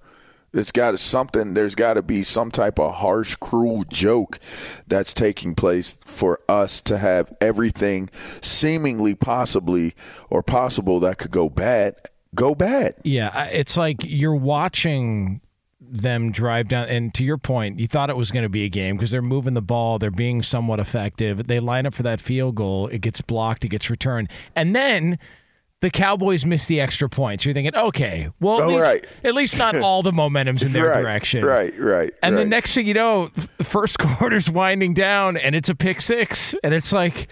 It's 0.51 0.71
got 0.71 0.99
something. 0.99 1.53
There's 1.53 1.73
got 1.73 1.95
to 1.95 2.03
be 2.03 2.21
some 2.21 2.51
type 2.51 2.79
of 2.79 2.95
harsh, 2.95 3.35
cruel 3.37 3.85
joke 3.89 4.39
that's 4.87 5.13
taking 5.13 5.55
place 5.55 5.97
for 6.05 6.39
us 6.47 6.79
to 6.81 6.97
have 6.99 7.33
everything 7.41 8.09
seemingly 8.41 9.15
possibly 9.15 9.95
or 10.29 10.43
possible 10.43 10.99
that 10.99 11.17
could 11.17 11.31
go 11.31 11.49
bad 11.49 11.95
go 12.35 12.55
bad. 12.55 12.95
Yeah, 13.03 13.45
it's 13.45 13.77
like 13.77 13.97
you're 14.03 14.35
watching 14.35 15.41
them 16.01 16.31
drive 16.31 16.67
down. 16.67 16.87
And 16.89 17.13
to 17.13 17.23
your 17.23 17.37
point, 17.37 17.79
you 17.79 17.87
thought 17.87 18.09
it 18.09 18.17
was 18.17 18.31
going 18.31 18.43
to 18.43 18.49
be 18.49 18.63
a 18.65 18.69
game 18.69 18.97
because 18.97 19.11
they're 19.11 19.21
moving 19.21 19.53
the 19.53 19.61
ball, 19.61 19.99
they're 19.99 20.11
being 20.11 20.41
somewhat 20.41 20.79
effective. 20.79 21.47
They 21.47 21.59
line 21.59 21.85
up 21.85 21.93
for 21.93 22.03
that 22.03 22.19
field 22.19 22.55
goal, 22.55 22.87
it 22.87 22.99
gets 23.01 23.21
blocked, 23.21 23.63
it 23.63 23.69
gets 23.69 23.89
returned, 23.89 24.29
and 24.55 24.75
then. 24.75 25.19
The 25.81 25.91
Cowboys 25.91 26.45
miss 26.45 26.67
the 26.67 26.79
extra 26.79 27.09
points. 27.09 27.43
You're 27.43 27.53
thinking, 27.53 27.75
okay, 27.75 28.29
well, 28.39 28.59
at, 28.59 28.63
Oh, 28.63 28.67
least, 28.69 28.83
right. 28.85 29.25
at 29.25 29.35
least 29.35 29.57
not 29.57 29.75
all 29.75 30.01
the 30.01 30.13
momentum's 30.13 30.63
in 30.63 30.71
their 30.71 30.85
right, 30.91 31.01
direction. 31.01 31.43
Right, 31.43 31.77
right. 31.77 32.13
And 32.23 32.37
the 32.37 32.45
next 32.45 32.73
thing 32.73 32.87
you 32.87 32.93
know, 32.93 33.29
the 33.57 33.65
first 33.65 33.99
quarter's 33.99 34.49
winding 34.49 34.93
down 34.93 35.35
and 35.35 35.55
it's 35.55 35.67
a 35.67 35.75
pick 35.75 35.99
six. 35.99 36.55
And 36.63 36.73
it's 36.73 36.93
like, 36.93 37.27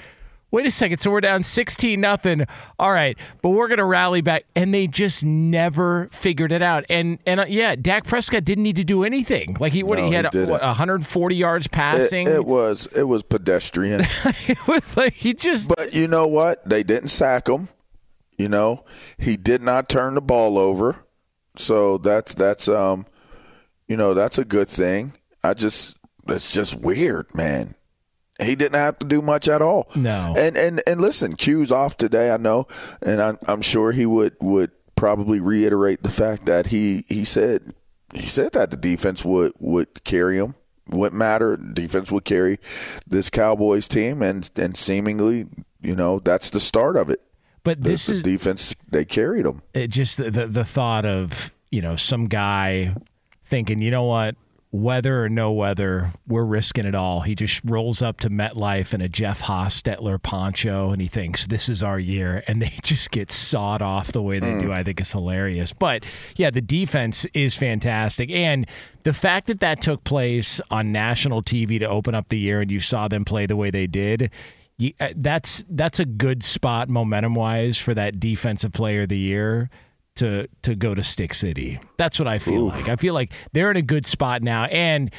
wait 0.52 0.66
a 0.66 0.72
second. 0.72 1.00
So 1.00 1.10
we're 1.12 1.22
down 1.22 1.44
16 1.44 2.00
nothing. 2.00 2.46
All 2.78 2.92
right. 2.92 3.18
But 3.42 3.50
we're 3.50 3.68
going 3.68 3.80
to 3.80 3.86
rally 3.86 4.22
back. 4.22 4.46
And 4.56 4.74
they 4.74 4.88
just 4.88 5.24
never 5.26 6.10
figured 6.12 6.52
it 6.52 6.62
out. 6.62 6.86
And, 6.90 7.20
and 7.26 7.40
uh, 7.40 7.46
yeah, 7.48 7.76
Dak 7.76 8.06
Prescott 8.06 8.44
didn't 8.44 8.64
need 8.64 8.76
to 8.76 8.84
do 8.84 9.04
anything. 9.04 9.56
Like 9.60 9.74
he, 9.74 9.84
what, 9.84 9.98
No, 9.98 10.04
he 10.04 10.10
he 10.10 10.16
had 10.16 10.30
didn't. 10.30 10.50
what, 10.50 10.62
140 10.62 11.36
yards 11.36 11.66
it, 11.66 11.72
passing. 11.72 12.28
it 12.28 12.46
was 12.46 12.88
it 12.96 13.04
was 13.04 13.24
pedestrian. 13.24 14.02
it 14.48 14.68
was 14.68 14.96
like 14.98 15.14
he 15.14 15.34
just, 15.34 15.70
But 15.70 15.94
you 15.94 16.08
know 16.08 16.28
what? 16.28 16.68
They 16.68 16.84
didn't 16.84 17.10
sack 17.10 17.48
him. 17.48 17.70
You 18.38 18.50
know, 18.50 18.86
he 19.18 19.38
did 19.38 19.62
not 19.62 19.88
turn 19.88 20.16
the 20.16 20.22
ball 20.22 20.58
over. 20.58 21.06
So 21.58 21.98
that's 21.98 22.34
that's 22.34 22.68
um 22.68 23.06
you 23.88 23.98
know, 23.98 24.14
that's 24.14 24.38
a 24.38 24.46
good 24.46 24.68
thing. 24.68 25.14
I 25.44 25.54
just 25.54 25.98
it's 26.28 26.52
just 26.52 26.76
weird, 26.76 27.34
man. 27.36 27.76
He 28.42 28.56
didn't 28.56 28.76
have 28.76 29.00
to 29.00 29.06
do 29.06 29.22
much 29.22 29.48
at 29.48 29.62
all. 29.62 29.90
No. 29.96 30.34
And 30.38 30.58
and 30.58 30.82
and 30.88 31.02
listen, 31.02 31.36
Q's 31.36 31.72
off 31.72 31.98
today. 31.98 32.32
I 32.32 32.38
know, 32.38 32.68
and 33.02 33.22
I'm, 33.22 33.38
I'm 33.48 33.62
sure 33.62 33.92
he 33.92 34.06
would 34.06 34.36
would 34.40 34.72
probably 34.96 35.40
reiterate 35.40 36.04
the 36.04 36.10
fact 36.10 36.46
that 36.46 36.68
he 36.68 37.06
he 37.08 37.24
said 37.24 37.74
he 38.14 38.28
said 38.28 38.52
that 38.54 38.72
the 38.72 38.78
defense 38.78 39.24
would 39.24 39.54
would 39.60 40.04
carry 40.04 40.38
him. 40.38 40.56
Wouldn't 40.90 41.18
matter. 41.18 41.56
Defense 41.56 42.12
would 42.12 42.26
carry 42.26 42.60
this 43.08 43.30
Cowboys 43.30 43.88
team, 43.88 44.22
and 44.22 44.50
and 44.56 44.76
seemingly, 44.76 45.48
you 45.82 45.96
know, 45.96 46.20
that's 46.20 46.50
the 46.50 46.60
start 46.60 46.98
of 46.98 47.10
it. 47.10 47.22
But 47.64 47.84
this 47.84 48.08
the 48.08 48.14
is 48.14 48.22
defense. 48.24 48.76
They 48.90 49.06
carried 49.06 49.46
them. 49.46 49.62
it 49.74 49.88
just 49.92 50.18
the, 50.18 50.32
the 50.32 50.48
the 50.48 50.66
thought 50.66 51.06
of 51.06 51.54
you 51.70 51.82
know 51.82 51.96
some 51.96 52.28
guy 52.28 52.96
thinking 53.46 53.82
you 53.82 53.92
know 53.92 54.04
what 54.04 54.36
weather 54.72 55.26
or 55.26 55.30
no 55.30 55.52
weather 55.52 56.12
we're 56.28 56.46
risking 56.46 56.86
it 56.86 56.96
all. 56.96 57.22
He 57.22 57.36
just 57.36 57.62
rolls 57.66 58.02
up 58.02 58.22
to 58.22 58.30
MetLife 58.30 58.94
in 58.94 59.02
a 59.02 59.10
Jeff 59.10 59.42
Hostetler 59.42 60.22
poncho 60.22 60.92
and 60.92 61.02
he 61.02 61.08
thinks 61.08 61.48
this 61.48 61.68
is 61.68 61.84
our 61.84 62.00
year 62.00 62.44
and 62.48 62.62
they 62.62 62.74
just 62.84 63.12
get 63.12 63.32
sawed 63.32 63.82
off 63.82 64.12
the 64.12 64.22
way 64.22 64.40
they 64.40 64.58
do. 64.60 64.72
I 64.72 64.84
think 64.84 65.02
is 65.02 65.12
hilarious. 65.12 65.74
But 65.74 66.06
yeah 66.38 66.50
the 66.50 66.62
defense 66.62 67.26
is 67.34 67.56
fantastic. 67.56 68.32
And 68.32 68.66
the 69.04 69.14
fact 69.14 69.48
that 69.48 69.60
that 69.60 69.82
took 69.82 70.04
place 70.04 70.62
on 70.72 70.92
national 70.92 71.44
TV 71.44 71.80
to 71.80 71.86
open 71.86 72.16
up 72.16 72.30
the 72.30 72.40
year 72.40 72.62
and 72.62 72.72
you 72.72 72.80
saw 72.80 73.08
them 73.08 73.26
play 73.26 73.46
the 73.46 73.56
way 73.56 73.72
they 73.72 73.88
did 73.88 74.32
you, 74.82 74.94
uh, 75.00 75.10
that's 75.16 75.64
that's 75.70 76.00
a 76.00 76.06
good 76.06 76.44
spot 76.44 76.90
momentum 76.90 77.36
wise 77.36 77.78
for 77.78 77.94
that 77.94 78.20
defensive 78.20 78.74
player 78.74 79.04
of 79.04 79.10
the 79.10 79.18
year 79.18 79.70
to 80.16 80.48
to 80.64 80.76
go 80.76 80.94
to 80.94 81.04
Stick 81.04 81.34
City. 81.34 81.80
That's 81.98 82.20
what 82.20 82.28
I 82.28 82.40
feel 82.40 82.68
like. 82.68 82.90
I 82.90 82.96
feel 82.96 83.14
like 83.14 83.32
they're 83.54 83.72
in 83.72 83.78
a 83.78 83.82
good 83.82 84.06
spot 84.06 84.42
now 84.42 84.66
and 84.66 85.12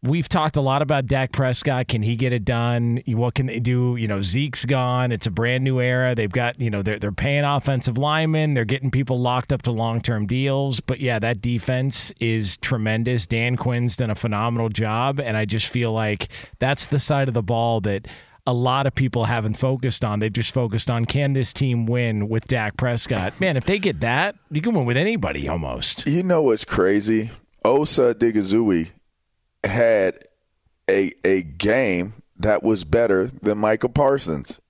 We've 0.00 0.28
talked 0.28 0.56
a 0.56 0.60
lot 0.60 0.80
about 0.80 1.06
Dak 1.06 1.32
Prescott. 1.32 1.88
Can 1.88 2.02
he 2.02 2.14
get 2.14 2.32
it 2.32 2.44
done? 2.44 3.02
What 3.08 3.34
can 3.34 3.46
they 3.46 3.58
do? 3.58 3.96
You 3.96 4.06
know, 4.06 4.22
Zeke's 4.22 4.64
gone. 4.64 5.10
It's 5.10 5.26
a 5.26 5.30
brand 5.30 5.64
new 5.64 5.80
era. 5.80 6.14
They've 6.14 6.30
got, 6.30 6.60
you 6.60 6.70
know, 6.70 6.82
they're, 6.82 7.00
they're 7.00 7.10
paying 7.10 7.42
offensive 7.42 7.98
linemen. 7.98 8.54
They're 8.54 8.64
getting 8.64 8.92
people 8.92 9.20
locked 9.20 9.52
up 9.52 9.62
to 9.62 9.72
long 9.72 10.00
term 10.00 10.26
deals. 10.26 10.78
But 10.78 11.00
yeah, 11.00 11.18
that 11.18 11.40
defense 11.42 12.12
is 12.20 12.58
tremendous. 12.58 13.26
Dan 13.26 13.56
Quinn's 13.56 13.96
done 13.96 14.10
a 14.10 14.14
phenomenal 14.14 14.68
job. 14.68 15.18
And 15.18 15.36
I 15.36 15.44
just 15.46 15.66
feel 15.66 15.92
like 15.92 16.28
that's 16.60 16.86
the 16.86 17.00
side 17.00 17.26
of 17.26 17.34
the 17.34 17.42
ball 17.42 17.80
that 17.80 18.06
a 18.48 18.52
lot 18.54 18.86
of 18.86 18.94
people 18.94 19.26
haven't 19.26 19.58
focused 19.58 20.02
on. 20.02 20.20
They've 20.20 20.32
just 20.32 20.54
focused 20.54 20.88
on 20.88 21.04
can 21.04 21.34
this 21.34 21.52
team 21.52 21.84
win 21.84 22.30
with 22.30 22.46
Dak 22.48 22.78
Prescott? 22.78 23.38
Man, 23.38 23.58
if 23.58 23.66
they 23.66 23.78
get 23.78 24.00
that, 24.00 24.36
you 24.50 24.62
can 24.62 24.74
win 24.74 24.86
with 24.86 24.96
anybody 24.96 25.46
almost. 25.46 26.08
You 26.08 26.22
know 26.22 26.40
what's 26.40 26.64
crazy? 26.64 27.30
Osa 27.62 28.14
Odighizuwa 28.14 28.90
had 29.64 30.20
a 30.88 31.12
a 31.26 31.42
game 31.42 32.14
that 32.38 32.62
was 32.62 32.84
better 32.84 33.26
than 33.26 33.58
Michael 33.58 33.90
Parsons. 33.90 34.60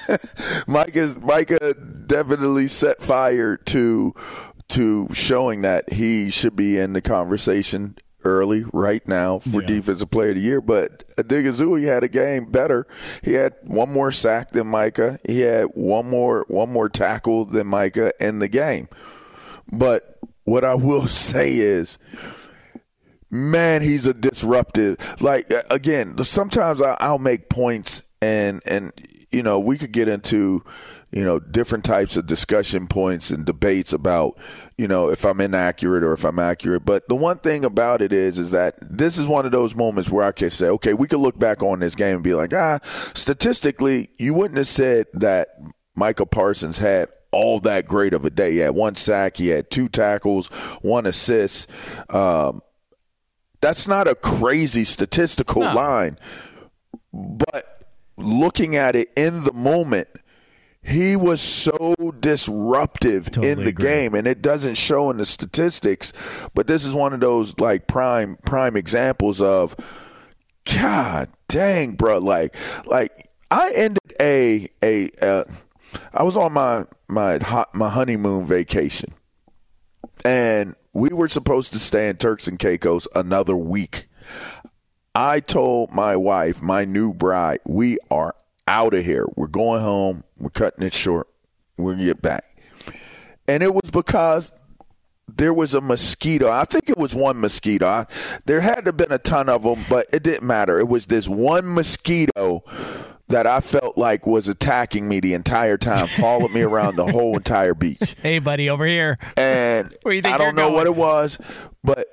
Micah 0.66 1.14
Micah 1.20 1.74
definitely 1.74 2.66
set 2.66 3.02
fire 3.02 3.58
to 3.58 4.14
to 4.68 5.08
showing 5.12 5.60
that 5.60 5.92
he 5.92 6.30
should 6.30 6.56
be 6.56 6.78
in 6.78 6.94
the 6.94 7.02
conversation 7.02 7.94
early 8.24 8.64
right 8.72 9.06
now 9.06 9.38
for 9.38 9.60
Yeah. 9.60 9.66
defensive 9.68 10.10
player 10.10 10.30
of 10.30 10.36
the 10.36 10.40
year. 10.42 10.60
But 10.60 11.06
Odighizuwa 11.16 11.82
had 11.82 12.04
a 12.04 12.08
game 12.08 12.46
better. 12.50 12.86
He 13.22 13.32
had 13.34 13.54
one 13.62 13.90
more 13.90 14.12
sack 14.12 14.50
than 14.52 14.66
Micah. 14.66 15.18
He 15.26 15.40
had 15.40 15.66
one 15.74 16.08
more 16.08 16.44
one 16.48 16.70
more 16.70 16.88
tackle 16.88 17.44
than 17.44 17.66
Micah 17.66 18.12
in 18.20 18.38
the 18.38 18.48
game. 18.48 18.88
But 19.70 20.18
what 20.44 20.64
I 20.64 20.74
will 20.74 21.06
say 21.06 21.52
is, 21.54 21.98
man, 23.30 23.82
he's 23.82 24.06
a 24.06 24.14
disruptive. 24.14 24.96
Like 25.20 25.50
uh, 25.50 25.62
again, 25.70 26.16
sometimes 26.24 26.80
I'll 26.82 27.18
make 27.18 27.48
points, 27.48 28.02
and 28.20 28.62
and 28.66 28.92
you 29.30 29.42
know 29.42 29.58
we 29.58 29.78
could 29.78 29.92
get 29.92 30.08
into 30.08 30.62
you 31.12 31.22
know 31.22 31.38
different 31.38 31.84
types 31.84 32.16
of 32.16 32.26
discussion 32.26 32.86
points 32.88 33.30
and 33.30 33.44
debates 33.44 33.92
about 33.92 34.38
you 34.78 34.88
know 34.88 35.10
if 35.10 35.24
I'm 35.24 35.40
inaccurate 35.40 36.02
or 36.02 36.14
if 36.14 36.24
I'm 36.24 36.38
accurate. 36.38 36.84
But 36.84 37.08
the 37.08 37.14
one 37.14 37.38
thing 37.38 37.64
about 37.64 38.00
it 38.00 38.12
is, 38.12 38.38
is 38.38 38.50
that 38.52 38.76
this 38.80 39.18
is 39.18 39.26
one 39.26 39.44
of 39.44 39.52
those 39.52 39.74
moments 39.74 40.08
where 40.10 40.24
I 40.24 40.32
can 40.32 40.50
say, 40.50 40.68
okay, 40.68 40.94
we 40.94 41.06
could 41.06 41.20
look 41.20 41.38
back 41.38 41.62
on 41.62 41.80
this 41.80 41.94
game 41.94 42.16
and 42.16 42.24
be 42.24 42.34
like, 42.34 42.52
ah, 42.54 42.78
statistically, 42.82 44.08
you 44.18 44.34
wouldn't 44.34 44.56
have 44.58 44.66
said 44.66 45.06
that 45.12 45.48
Michael 45.94 46.26
Parsons 46.26 46.78
had 46.78 47.08
all 47.30 47.60
that 47.60 47.86
great 47.86 48.14
of 48.14 48.24
a 48.24 48.30
day. 48.30 48.52
He 48.52 48.58
had 48.58 48.74
one 48.74 48.94
sack, 48.94 49.36
he 49.36 49.48
had 49.48 49.70
two 49.70 49.88
tackles, 49.88 50.48
one 50.80 51.06
assist. 51.06 51.70
Um, 52.10 52.62
that's 53.60 53.86
not 53.86 54.08
a 54.08 54.14
crazy 54.14 54.84
statistical 54.84 55.62
No. 55.62 55.74
line, 55.74 56.18
but 57.12 57.84
looking 58.16 58.76
at 58.76 58.96
it 58.96 59.10
in 59.16 59.44
the 59.44 59.52
moment, 59.52 60.08
he 60.82 61.14
was 61.14 61.40
so 61.40 61.94
disruptive 62.18 63.28
in 63.36 63.62
the 63.62 63.70
agree. 63.70 63.84
game, 63.84 64.14
and 64.14 64.26
it 64.26 64.42
doesn't 64.42 64.74
show 64.74 65.10
in 65.10 65.16
the 65.16 65.24
statistics. 65.24 66.12
But 66.54 66.66
this 66.66 66.84
is 66.84 66.94
one 66.94 67.12
of 67.12 67.20
those 67.20 67.58
like 67.58 67.86
prime 67.86 68.36
prime 68.44 68.76
examples 68.76 69.40
of, 69.40 69.76
God 70.64 71.28
dang, 71.48 71.92
bro! 71.92 72.18
Like 72.18 72.56
like 72.86 73.28
I 73.50 73.72
ended 73.72 74.12
a 74.20 74.68
a 74.82 75.10
uh, 75.20 75.44
I 76.12 76.24
was 76.24 76.36
on 76.36 76.52
my 76.52 76.86
my 77.08 77.38
hot, 77.38 77.74
my 77.74 77.88
honeymoon 77.88 78.46
vacation, 78.46 79.12
and 80.24 80.74
we 80.92 81.10
were 81.10 81.28
supposed 81.28 81.72
to 81.74 81.78
stay 81.78 82.08
in 82.08 82.16
Turks 82.16 82.48
and 82.48 82.58
Caicos 82.58 83.06
another 83.14 83.56
week. 83.56 84.08
I 85.14 85.40
told 85.40 85.92
my 85.92 86.16
wife, 86.16 86.62
my 86.62 86.86
new 86.86 87.12
bride, 87.12 87.60
we 87.66 87.98
are 88.10 88.34
out 88.68 88.94
of 88.94 89.04
here. 89.04 89.26
We're 89.36 89.46
going 89.48 89.82
home. 89.82 90.24
We're 90.38 90.50
cutting 90.50 90.84
it 90.84 90.92
short. 90.92 91.28
We'll 91.76 91.96
get 91.96 92.22
back. 92.22 92.44
And 93.48 93.62
it 93.62 93.74
was 93.74 93.90
because 93.90 94.52
there 95.28 95.54
was 95.54 95.74
a 95.74 95.80
mosquito. 95.80 96.50
I 96.50 96.64
think 96.64 96.88
it 96.90 96.98
was 96.98 97.14
one 97.14 97.40
mosquito. 97.40 97.86
I, 97.86 98.06
there 98.46 98.60
had 98.60 98.76
to 98.76 98.88
have 98.88 98.96
been 98.96 99.12
a 99.12 99.18
ton 99.18 99.48
of 99.48 99.62
them, 99.62 99.84
but 99.88 100.06
it 100.12 100.22
didn't 100.22 100.46
matter. 100.46 100.78
It 100.78 100.88
was 100.88 101.06
this 101.06 101.28
one 101.28 101.74
mosquito 101.74 102.62
that 103.28 103.46
I 103.46 103.60
felt 103.60 103.96
like 103.96 104.26
was 104.26 104.46
attacking 104.48 105.08
me 105.08 105.20
the 105.20 105.32
entire 105.32 105.78
time, 105.78 106.06
followed 106.18 106.52
me 106.52 106.60
around 106.60 106.96
the 106.96 107.06
whole 107.06 107.36
entire 107.36 107.72
beach 107.74 108.14
Hey, 108.20 108.38
buddy, 108.40 108.68
over 108.68 108.84
here. 108.86 109.18
and 109.36 109.94
Where 110.02 110.12
you 110.12 110.20
think 110.22 110.34
I 110.34 110.38
don't 110.38 110.54
know 110.54 110.70
what 110.70 110.86
it 110.86 110.94
was, 110.94 111.38
but 111.82 112.06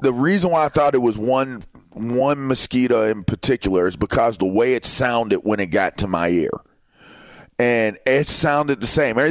the 0.00 0.12
reason 0.12 0.50
why 0.50 0.64
I 0.64 0.68
thought 0.68 0.94
it 0.94 0.98
was 0.98 1.18
one 1.18 1.62
one 1.92 2.46
mosquito 2.46 3.04
in 3.04 3.24
particular 3.24 3.86
is 3.86 3.96
because 3.96 4.36
the 4.36 4.46
way 4.46 4.74
it 4.74 4.84
sounded 4.84 5.40
when 5.40 5.60
it 5.60 5.66
got 5.66 5.98
to 5.98 6.06
my 6.06 6.28
ear, 6.28 6.50
and 7.58 7.98
it 8.06 8.28
sounded 8.28 8.80
the 8.80 8.86
same. 8.86 9.16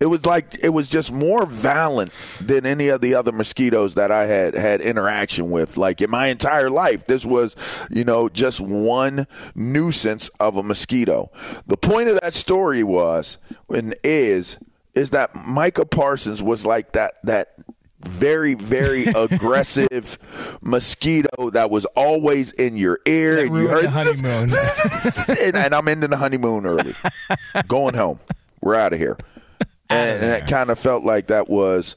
It 0.00 0.06
was 0.06 0.24
like 0.24 0.54
it 0.62 0.70
was 0.70 0.88
just 0.88 1.12
more 1.12 1.44
violent 1.44 2.12
than 2.40 2.64
any 2.64 2.88
of 2.88 3.02
the 3.02 3.14
other 3.14 3.32
mosquitoes 3.32 3.96
that 3.96 4.10
I 4.10 4.24
had 4.24 4.54
had 4.54 4.80
interaction 4.80 5.50
with. 5.50 5.76
Like 5.76 6.00
in 6.00 6.08
my 6.08 6.28
entire 6.28 6.70
life, 6.70 7.04
this 7.04 7.26
was, 7.26 7.54
you 7.90 8.04
know, 8.04 8.30
just 8.30 8.62
one 8.62 9.26
nuisance 9.54 10.30
of 10.40 10.56
a 10.56 10.62
mosquito. 10.62 11.30
The 11.66 11.76
point 11.76 12.08
of 12.08 12.18
that 12.20 12.32
story 12.32 12.82
was 12.82 13.36
and 13.68 13.94
is 14.02 14.56
is 14.94 15.10
that 15.10 15.34
Micah 15.34 15.84
Parsons 15.84 16.42
was 16.42 16.66
like 16.66 16.92
that 16.92 17.14
that 17.24 17.54
very 18.00 18.54
very 18.54 19.04
aggressive 19.14 20.18
mosquito 20.62 21.50
that 21.50 21.70
was 21.70 21.84
always 21.96 22.52
in 22.52 22.76
your 22.76 22.98
ear 23.06 23.40
and 23.40 23.54
you 23.56 23.68
heard 23.68 23.86
honeymoon. 23.86 24.50
and, 25.42 25.56
and 25.56 25.74
I'm 25.74 25.86
ending 25.88 26.10
the 26.10 26.16
honeymoon 26.16 26.66
early. 26.66 26.94
Going 27.68 27.94
home. 27.94 28.20
We're 28.60 28.74
out 28.74 28.92
of 28.92 28.98
here. 28.98 29.16
And, 29.88 30.22
and 30.22 30.42
it 30.42 30.48
kind 30.48 30.70
of 30.70 30.78
felt 30.78 31.04
like 31.04 31.26
that 31.28 31.48
was 31.48 31.96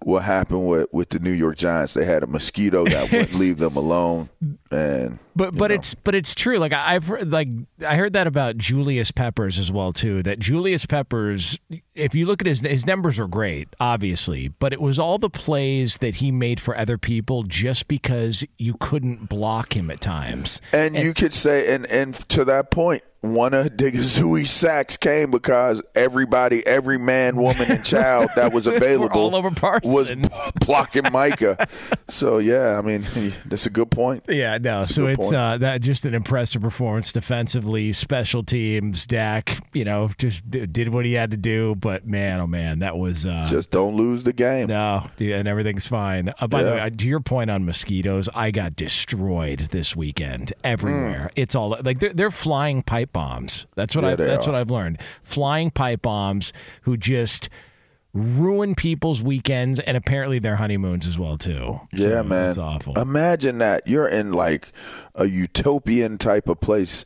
what 0.00 0.22
happened 0.22 0.66
with, 0.66 0.86
with 0.92 1.10
the 1.10 1.18
New 1.18 1.32
York 1.32 1.56
Giants. 1.56 1.94
They 1.94 2.04
had 2.04 2.22
a 2.22 2.26
mosquito 2.26 2.84
that 2.84 3.10
wouldn't 3.10 3.34
leave 3.38 3.58
them 3.58 3.76
alone. 3.76 4.28
And 4.70 5.18
But 5.34 5.54
but 5.56 5.68
know. 5.70 5.76
it's 5.76 5.94
but 5.94 6.14
it's 6.14 6.34
true. 6.34 6.58
Like 6.58 6.72
I- 6.74 6.94
I've 6.94 7.06
heard, 7.06 7.30
like 7.30 7.48
I 7.86 7.96
heard 7.96 8.12
that 8.12 8.26
about 8.26 8.58
Julius 8.58 9.10
Peppers 9.10 9.58
as 9.58 9.72
well 9.72 9.92
too. 9.92 10.22
That 10.22 10.38
Julius 10.38 10.84
Peppers, 10.84 11.58
if 11.94 12.14
you 12.14 12.26
look 12.26 12.42
at 12.42 12.46
his 12.46 12.60
his 12.60 12.84
numbers 12.86 13.18
were 13.18 13.28
great, 13.28 13.68
obviously, 13.80 14.48
but 14.48 14.72
it 14.74 14.80
was 14.80 14.98
all 14.98 15.16
the 15.18 15.30
plays 15.30 15.96
that 15.98 16.16
he 16.16 16.30
made 16.30 16.60
for 16.60 16.76
other 16.76 16.98
people 16.98 17.44
just 17.44 17.88
because 17.88 18.44
you 18.58 18.74
couldn't 18.78 19.28
block 19.28 19.74
him 19.76 19.90
at 19.90 20.00
times. 20.02 20.60
And 20.72 20.96
you 20.98 21.14
could 21.14 21.32
say, 21.32 21.74
and 21.74 21.86
and 21.86 22.14
to 22.28 22.44
that 22.44 22.70
point, 22.70 23.02
one 23.20 23.52
of 23.54 23.66
Odighizuwa's 23.66 24.50
sacks 24.50 24.96
came 24.96 25.30
because 25.32 25.82
everybody, 25.96 26.64
every 26.66 26.98
man, 26.98 27.34
woman, 27.36 27.68
and 27.70 27.84
child 27.84 28.30
that 28.36 28.52
was 28.52 28.66
available 28.68 29.20
all 29.20 29.34
over 29.34 29.50
Parsons. 29.50 29.92
was 29.92 30.12
blocking 30.64 31.04
Micah. 31.10 31.66
so 32.08 32.38
yeah, 32.38 32.78
I 32.78 32.82
mean, 32.82 33.04
that's 33.46 33.66
a 33.66 33.70
good 33.70 33.90
point. 33.90 34.24
Yeah, 34.28 34.57
Yeah, 34.64 34.72
no. 34.72 34.80
That's 34.80 34.94
So 34.94 35.06
it's 35.06 35.18
point. 35.18 35.34
uh, 35.34 35.58
that 35.58 35.80
just 35.80 36.04
an 36.04 36.14
impressive 36.14 36.62
performance 36.62 37.12
defensively, 37.12 37.92
special 37.92 38.42
teams. 38.42 39.06
Dak, 39.06 39.58
you 39.72 39.84
know, 39.84 40.10
just 40.18 40.48
d- 40.50 40.66
did 40.66 40.88
what 40.90 41.04
he 41.04 41.12
had 41.14 41.30
to 41.30 41.36
do. 41.36 41.74
But 41.74 42.06
man, 42.06 42.40
oh 42.40 42.46
man, 42.46 42.80
that 42.80 42.96
was 42.98 43.26
uh, 43.26 43.46
Just 43.48 43.70
don't 43.70 43.94
lose 43.96 44.22
the 44.24 44.32
game. 44.32 44.68
no, 44.68 45.06
yeah, 45.18 45.36
and 45.36 45.48
everything's 45.48 45.86
fine. 45.86 46.32
Uh, 46.40 46.46
by 46.46 46.62
the 46.62 46.70
way, 46.70 46.80
uh, 46.80 46.90
to 46.90 47.08
your 47.08 47.20
point 47.20 47.50
on 47.50 47.64
mosquitoes, 47.64 48.28
I 48.34 48.50
got 48.50 48.76
destroyed 48.76 49.60
this 49.70 49.94
weekend 49.96 50.52
everywhere. 50.64 51.30
It's 51.36 51.54
all 51.54 51.76
like 51.82 52.00
they're, 52.00 52.12
they're 52.12 52.30
flying 52.30 52.82
pipe 52.82 53.12
bombs. 53.12 53.66
That's 53.74 53.94
what. 53.96 54.04
Yeah, 54.04 54.10
I. 54.12 54.14
That's 54.16 54.46
are. 54.46 54.52
what 54.52 54.58
I've 54.60 54.70
learned. 54.70 54.98
Flying 55.22 55.70
pipe 55.70 56.02
bombs 56.02 56.52
who 56.82 56.96
just 56.96 57.48
ruin 58.14 58.74
people's 58.74 59.22
weekends 59.22 59.78
and 59.80 59.96
apparently 59.96 60.38
their 60.38 60.56
honeymoons 60.56 61.06
as 61.06 61.18
well 61.18 61.36
too. 61.38 61.80
Yeah, 61.92 62.08
So 62.20 62.24
man. 62.24 62.48
it's 62.50 62.58
awful. 62.58 62.98
Imagine 62.98 63.58
that 63.58 63.86
you're 63.86 64.08
in 64.08 64.32
like 64.32 64.72
a 65.14 65.26
utopian 65.26 66.18
type 66.18 66.48
of 66.48 66.60
place, 66.60 67.04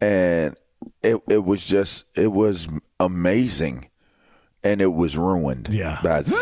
and 0.00 0.56
it 1.02 1.20
it 1.28 1.44
was 1.44 1.66
just 1.66 2.04
it 2.16 2.32
was 2.32 2.68
amazing, 3.00 3.88
and 4.62 4.80
it 4.80 4.92
was 4.92 5.16
ruined. 5.16 5.68
Yeah. 5.72 5.98
That's 6.02 6.32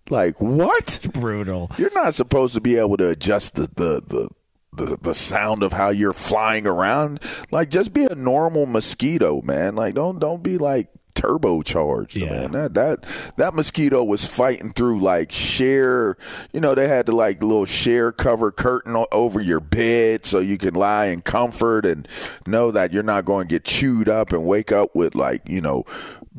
like 0.10 0.40
what? 0.40 1.06
Brutal. 1.12 1.70
You're 1.78 1.94
not 1.94 2.14
supposed 2.14 2.54
to 2.54 2.60
be 2.60 2.76
able 2.76 2.96
to 2.98 3.08
adjust 3.08 3.54
the 3.54 3.62
the 3.74 4.02
the. 4.06 4.28
The, 4.72 4.96
the 5.02 5.14
sound 5.14 5.64
of 5.64 5.72
how 5.72 5.88
you're 5.90 6.12
flying 6.12 6.64
around 6.64 7.18
like 7.50 7.70
just 7.70 7.92
be 7.92 8.04
a 8.04 8.14
normal 8.14 8.66
mosquito 8.66 9.42
man 9.42 9.74
like 9.74 9.96
don't 9.96 10.20
don't 10.20 10.44
be 10.44 10.58
like 10.58 10.86
turbocharged 11.20 12.16
Yeah. 12.20 12.30
man 12.30 12.52
that 12.52 12.74
that 12.74 13.32
that 13.36 13.54
mosquito 13.54 14.02
was 14.04 14.26
fighting 14.26 14.72
through 14.72 15.00
like 15.00 15.30
share 15.32 16.16
you 16.52 16.60
know 16.60 16.74
they 16.74 16.88
had 16.88 17.06
the 17.06 17.12
like 17.14 17.42
little 17.42 17.64
share 17.66 18.12
cover 18.12 18.50
curtain 18.50 18.96
o- 18.96 19.06
over 19.12 19.40
your 19.40 19.60
bed 19.60 20.24
so 20.26 20.38
you 20.40 20.56
can 20.58 20.74
lie 20.74 21.06
in 21.06 21.20
comfort 21.20 21.84
and 21.84 22.06
know 22.46 22.70
that 22.70 22.92
you're 22.92 23.02
not 23.02 23.24
going 23.24 23.48
to 23.48 23.54
get 23.54 23.64
chewed 23.64 24.08
up 24.08 24.32
and 24.32 24.44
wake 24.44 24.72
up 24.72 24.94
with 24.94 25.14
like 25.14 25.42
you 25.48 25.60
know 25.60 25.84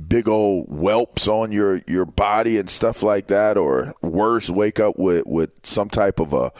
big 0.07 0.27
old 0.27 0.67
whelps 0.67 1.27
on 1.27 1.51
your 1.51 1.81
your 1.87 2.05
body 2.05 2.57
and 2.57 2.69
stuff 2.69 3.03
like 3.03 3.27
that 3.27 3.57
or 3.57 3.93
worse 4.01 4.49
wake 4.49 4.79
up 4.79 4.97
with 4.97 5.25
with 5.27 5.49
some 5.63 5.89
type 5.89 6.19
of 6.19 6.33
a 6.33 6.51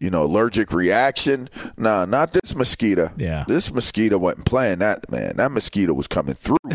you 0.00 0.10
know 0.10 0.24
allergic 0.24 0.72
reaction. 0.72 1.48
Nah 1.76 2.04
not 2.06 2.32
this 2.32 2.54
mosquito. 2.54 3.12
Yeah. 3.16 3.44
this 3.46 3.72
mosquito 3.72 4.18
wasn't 4.18 4.46
playing 4.46 4.78
that 4.80 5.10
man. 5.10 5.36
That 5.36 5.52
mosquito 5.52 5.92
was 5.92 6.08
coming 6.08 6.34
through. 6.34 6.56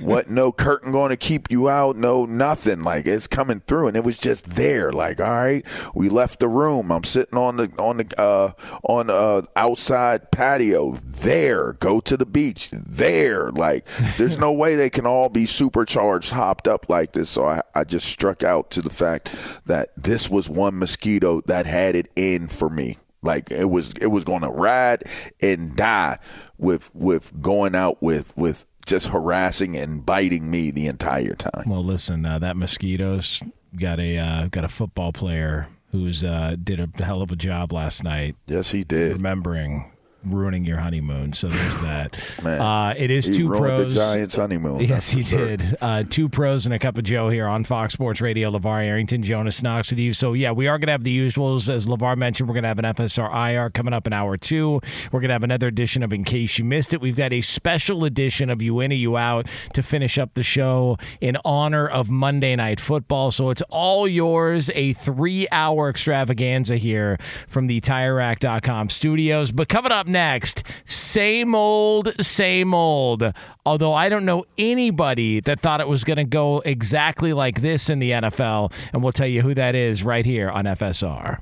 What 0.00 0.28
no 0.28 0.52
curtain 0.52 0.92
going 0.92 1.10
to 1.10 1.16
keep 1.16 1.50
you 1.50 1.68
out? 1.68 1.96
No 1.96 2.26
nothing. 2.26 2.82
Like 2.82 3.06
it's 3.06 3.26
coming 3.26 3.60
through 3.60 3.88
and 3.88 3.96
it 3.96 4.04
was 4.04 4.18
just 4.18 4.54
there. 4.54 4.92
Like 4.92 5.20
all 5.20 5.26
right 5.30 5.64
we 5.94 6.08
left 6.08 6.40
the 6.40 6.48
room. 6.48 6.92
I'm 6.92 7.04
sitting 7.04 7.38
on 7.38 7.56
the 7.56 7.70
on 7.78 7.96
the 7.98 8.20
uh 8.20 8.52
on 8.82 9.08
uh 9.10 9.42
outside 9.56 10.30
patio. 10.30 10.92
There. 10.92 11.72
Go 11.74 12.00
to 12.00 12.16
the 12.16 12.26
beach. 12.26 12.70
There. 12.72 13.50
Like 13.50 13.86
there's 14.18 14.38
no 14.38 14.52
way 14.52 14.74
they 14.76 14.90
can 14.90 15.06
all 15.06 15.28
be 15.28 15.46
supercharged 15.46 16.30
hopped 16.32 16.68
up 16.68 16.88
like 16.88 17.12
this. 17.12 17.30
So 17.30 17.46
i, 17.46 17.62
I 17.74 17.84
just 17.84 18.06
struck 18.06 18.42
out 18.42 18.70
to 18.72 18.82
the 18.82 18.90
fact 18.90 19.34
that 19.66 19.88
this 19.96 20.28
was 20.28 20.50
one 20.50 20.78
mosquito 20.78 21.40
that 21.46 21.66
had 21.66 21.93
it 21.94 22.10
in 22.16 22.48
for 22.48 22.68
me 22.68 22.98
like 23.22 23.50
it 23.50 23.70
was 23.70 23.92
it 24.00 24.08
was 24.08 24.22
going 24.24 24.42
to 24.42 24.50
ride 24.50 25.02
and 25.40 25.74
die 25.76 26.18
with 26.58 26.90
with 26.94 27.32
going 27.40 27.74
out 27.74 28.02
with 28.02 28.36
with 28.36 28.66
just 28.86 29.06
harassing 29.08 29.76
and 29.76 30.04
biting 30.04 30.50
me 30.50 30.70
the 30.70 30.86
entire 30.86 31.34
time. 31.34 31.64
Well, 31.66 31.82
listen, 31.82 32.26
uh, 32.26 32.38
that 32.40 32.54
mosquitoes 32.56 33.42
got 33.78 33.98
a 33.98 34.18
uh, 34.18 34.46
got 34.48 34.64
a 34.64 34.68
football 34.68 35.10
player 35.12 35.68
who's 35.90 36.22
uh, 36.22 36.56
did 36.62 36.80
a 36.80 37.02
hell 37.02 37.22
of 37.22 37.30
a 37.30 37.36
job 37.36 37.72
last 37.72 38.04
night 38.04 38.36
Yes, 38.46 38.72
he 38.72 38.84
did. 38.84 39.14
remembering 39.16 39.90
ruining 40.26 40.64
your 40.64 40.78
honeymoon. 40.78 41.32
So 41.32 41.48
there's 41.48 41.80
that. 41.80 42.16
Man, 42.42 42.60
uh, 42.60 42.94
it 42.96 43.10
is 43.10 43.26
he 43.26 43.32
two 43.34 43.48
ruined 43.48 43.76
pros. 43.76 43.94
the 43.94 44.00
Giants' 44.00 44.36
honeymoon. 44.36 44.80
Yes, 44.94 45.08
he 45.10 45.22
sure. 45.22 45.46
did. 45.56 45.76
Uh, 45.80 46.04
two 46.08 46.28
pros 46.28 46.66
and 46.66 46.74
a 46.74 46.78
cup 46.78 46.98
of 46.98 47.04
Joe 47.04 47.28
here 47.30 47.46
on 47.46 47.64
Fox 47.64 47.92
Sports 47.94 48.20
Radio. 48.20 48.50
LaVar 48.50 48.84
Arrington, 48.84 49.22
Jonas 49.22 49.62
Knox 49.62 49.90
with 49.90 49.98
you. 49.98 50.12
So, 50.12 50.32
yeah, 50.34 50.52
we 50.52 50.66
are 50.68 50.78
going 50.78 50.86
to 50.88 50.92
have 50.92 51.04
the 51.04 51.16
usuals. 51.16 51.68
As 51.68 51.86
LaVar 51.86 52.16
mentioned, 52.16 52.48
we're 52.48 52.54
going 52.54 52.62
to 52.64 52.68
have 52.68 52.78
an 52.78 52.84
FSR 52.84 53.52
IR 53.52 53.70
coming 53.70 53.94
up 53.94 54.06
in 54.06 54.12
hour 54.12 54.36
two. 54.36 54.80
We're 55.10 55.20
going 55.20 55.28
to 55.28 55.34
have 55.34 55.42
another 55.42 55.68
edition 55.68 56.02
of 56.02 56.12
In 56.12 56.24
Case 56.24 56.58
You 56.58 56.64
Missed 56.64 56.92
It. 56.92 57.00
We've 57.00 57.16
got 57.16 57.32
a 57.32 57.40
special 57.40 58.04
edition 58.04 58.50
of 58.50 58.60
You 58.62 58.80
In 58.80 58.92
or 58.92 58.96
You 58.96 59.16
Out 59.16 59.46
to 59.72 59.82
finish 59.82 60.18
up 60.18 60.34
the 60.34 60.42
show 60.42 60.98
in 61.20 61.36
honor 61.44 61.88
of 61.88 62.10
Monday 62.10 62.54
Night 62.56 62.80
Football. 62.80 63.30
So, 63.30 63.50
it's 63.50 63.62
all 63.70 64.06
yours. 64.06 64.70
A 64.74 64.92
three 64.92 65.46
hour 65.50 65.88
extravaganza 65.88 66.76
here 66.76 67.18
from 67.48 67.66
the 67.66 67.80
TireRack.com 67.80 68.90
studios. 68.90 69.50
But 69.52 69.68
coming 69.68 69.92
up 69.92 70.06
next, 70.14 70.62
same 70.86 71.54
old, 71.54 72.14
same 72.24 72.72
old. 72.72 73.34
Although 73.66 73.92
I 73.92 74.08
don't 74.08 74.24
know 74.24 74.46
anybody 74.56 75.40
that 75.40 75.60
thought 75.60 75.82
it 75.82 75.88
was 75.88 76.04
going 76.04 76.16
to 76.16 76.24
go 76.24 76.60
exactly 76.64 77.34
like 77.34 77.60
this 77.60 77.90
in 77.90 77.98
the 77.98 78.12
NFL. 78.12 78.72
And 78.94 79.02
we'll 79.02 79.12
tell 79.12 79.26
you 79.26 79.42
who 79.42 79.54
that 79.54 79.74
is 79.74 80.02
right 80.02 80.24
here 80.24 80.48
on 80.48 80.64
FSR. 80.64 81.40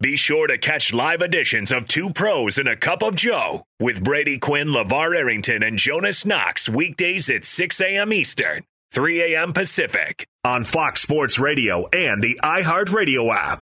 Be 0.00 0.16
sure 0.16 0.48
to 0.48 0.58
catch 0.58 0.92
live 0.92 1.22
editions 1.22 1.70
of 1.70 1.86
Two 1.86 2.10
Pros 2.10 2.58
and 2.58 2.66
a 2.66 2.74
Cup 2.74 3.04
of 3.04 3.14
Joe 3.14 3.62
with 3.78 4.02
Brady 4.02 4.36
Quinn, 4.36 4.68
LaVar 4.68 5.14
Arrington, 5.16 5.62
and 5.62 5.78
Jonas 5.78 6.26
Knox 6.26 6.68
weekdays 6.68 7.30
at 7.30 7.44
6 7.44 7.80
a.m. 7.80 8.12
Eastern, 8.12 8.64
3 8.90 9.34
a.m. 9.34 9.52
Pacific 9.52 10.26
on 10.44 10.64
Fox 10.64 11.02
Sports 11.02 11.38
Radio 11.38 11.86
and 11.92 12.20
the 12.20 12.40
iHeartRadio 12.42 13.32
app. 13.32 13.61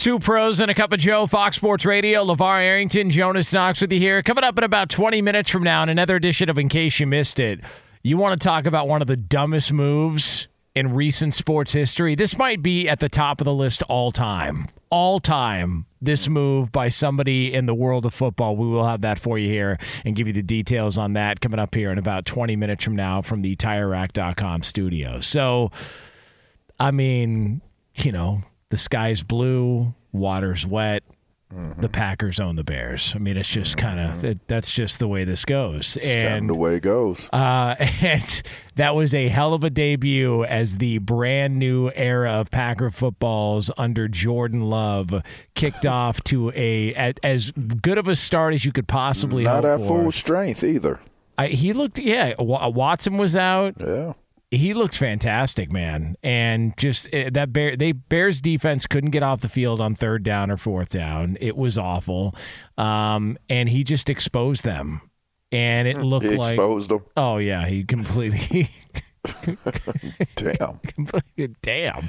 Two 0.00 0.18
pros 0.18 0.60
and 0.60 0.70
a 0.70 0.74
cup 0.74 0.94
of 0.94 0.98
Joe, 0.98 1.26
Fox 1.26 1.56
Sports 1.56 1.84
Radio. 1.84 2.24
LaVar 2.24 2.62
Arrington, 2.62 3.10
Jonas 3.10 3.52
Knox 3.52 3.82
with 3.82 3.92
you 3.92 3.98
here. 3.98 4.22
Coming 4.22 4.44
up 4.44 4.56
in 4.56 4.64
about 4.64 4.88
20 4.88 5.20
minutes 5.20 5.50
from 5.50 5.62
now 5.62 5.82
in 5.82 5.90
another 5.90 6.16
edition 6.16 6.48
of 6.48 6.56
In 6.56 6.70
Case 6.70 6.98
You 6.98 7.06
Missed 7.06 7.38
It. 7.38 7.60
You 8.02 8.16
want 8.16 8.40
to 8.40 8.42
talk 8.42 8.64
about 8.64 8.88
one 8.88 9.02
of 9.02 9.08
the 9.08 9.16
dumbest 9.18 9.74
moves 9.74 10.48
in 10.74 10.94
recent 10.94 11.34
sports 11.34 11.74
history? 11.74 12.14
This 12.14 12.38
might 12.38 12.62
be 12.62 12.88
at 12.88 13.00
the 13.00 13.10
top 13.10 13.42
of 13.42 13.44
the 13.44 13.52
list 13.52 13.82
all 13.90 14.10
time. 14.10 14.68
All 14.88 15.20
time. 15.20 15.84
This 16.00 16.28
move 16.28 16.72
by 16.72 16.88
somebody 16.88 17.52
in 17.52 17.66
the 17.66 17.74
world 17.74 18.06
of 18.06 18.14
football. 18.14 18.56
We 18.56 18.68
will 18.68 18.86
have 18.86 19.02
that 19.02 19.18
for 19.18 19.36
you 19.36 19.50
here 19.50 19.78
and 20.06 20.16
give 20.16 20.26
you 20.26 20.32
the 20.32 20.40
details 20.40 20.96
on 20.96 21.12
that 21.12 21.42
coming 21.42 21.60
up 21.60 21.74
here 21.74 21.92
in 21.92 21.98
about 21.98 22.24
20 22.24 22.56
minutes 22.56 22.84
from 22.84 22.96
now 22.96 23.20
from 23.20 23.42
the 23.42 23.54
tire 23.54 23.90
TireRack.com 23.90 24.62
studio. 24.62 25.20
So, 25.20 25.70
I 26.78 26.90
mean, 26.90 27.60
you 27.96 28.12
know, 28.12 28.44
the 28.70 28.76
sky's 28.76 29.22
blue, 29.22 29.94
water's 30.12 30.66
wet. 30.66 31.02
The 31.80 31.88
Packers 31.88 32.38
own 32.38 32.54
the 32.54 32.62
Bears. 32.62 33.12
I 33.16 33.18
mean, 33.18 33.36
it's 33.36 33.48
just 33.50 33.76
kind 33.76 33.98
of 33.98 34.24
it, 34.24 34.38
that's 34.46 34.72
just 34.72 35.00
the 35.00 35.08
way 35.08 35.24
this 35.24 35.44
goes. 35.44 35.96
It's 35.96 36.06
and 36.06 36.48
the 36.48 36.54
way 36.54 36.76
it 36.76 36.82
goes. 36.84 37.28
uh, 37.32 37.74
and 38.00 38.42
that 38.76 38.94
was 38.94 39.12
a 39.14 39.26
hell 39.26 39.52
of 39.52 39.64
a 39.64 39.70
debut 39.70 40.44
as 40.44 40.76
the 40.76 40.98
brand 40.98 41.58
new 41.58 41.90
era 41.96 42.34
of 42.34 42.52
Packer 42.52 42.88
footballs 42.88 43.68
under 43.76 44.06
Jordan 44.06 44.60
Love 44.70 45.24
kicked 45.56 45.84
off 45.86 46.22
to 46.24 46.52
a 46.54 46.94
at, 46.94 47.18
as 47.24 47.50
good 47.50 47.98
of 47.98 48.06
a 48.06 48.14
start 48.14 48.54
as 48.54 48.64
you 48.64 48.70
could 48.70 48.86
possibly 48.86 49.42
Not 49.42 49.64
at 49.64 49.80
for. 49.80 49.86
full 49.88 50.12
strength 50.12 50.62
either. 50.62 51.00
I, 51.36 51.48
he 51.48 51.72
looked, 51.72 51.98
yeah. 51.98 52.34
Wa- 52.38 52.68
Watson 52.68 53.16
was 53.16 53.34
out 53.34 53.74
Yeah. 53.80 54.12
He 54.50 54.74
looks 54.74 54.96
fantastic, 54.96 55.70
man. 55.72 56.16
And 56.22 56.76
just 56.76 57.12
uh, 57.14 57.30
that 57.32 57.52
bear, 57.52 57.76
they 57.76 57.92
Bears 57.92 58.40
defense 58.40 58.86
couldn't 58.86 59.10
get 59.10 59.22
off 59.22 59.40
the 59.40 59.48
field 59.48 59.80
on 59.80 59.94
third 59.94 60.22
down 60.22 60.50
or 60.50 60.56
fourth 60.56 60.88
down. 60.88 61.36
It 61.40 61.56
was 61.56 61.78
awful. 61.78 62.34
Um, 62.76 63.38
and 63.48 63.68
he 63.68 63.84
just 63.84 64.10
exposed 64.10 64.64
them. 64.64 65.02
And 65.52 65.88
it 65.88 65.98
looked 65.98 66.26
He 66.26 66.36
like 66.36 66.52
exposed 66.52 66.90
them. 66.90 67.04
Oh 67.16 67.38
yeah, 67.38 67.66
he 67.66 67.84
completely 67.84 68.70
Damn. 70.34 70.80
damn. 71.62 72.08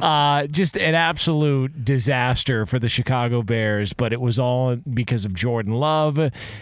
Uh, 0.00 0.46
just 0.46 0.76
an 0.76 0.94
absolute 0.94 1.84
disaster 1.84 2.66
for 2.66 2.78
the 2.78 2.88
Chicago 2.88 3.42
Bears, 3.42 3.92
but 3.92 4.12
it 4.12 4.20
was 4.20 4.38
all 4.38 4.76
because 4.76 5.24
of 5.24 5.34
Jordan 5.34 5.74
Love 5.74 6.18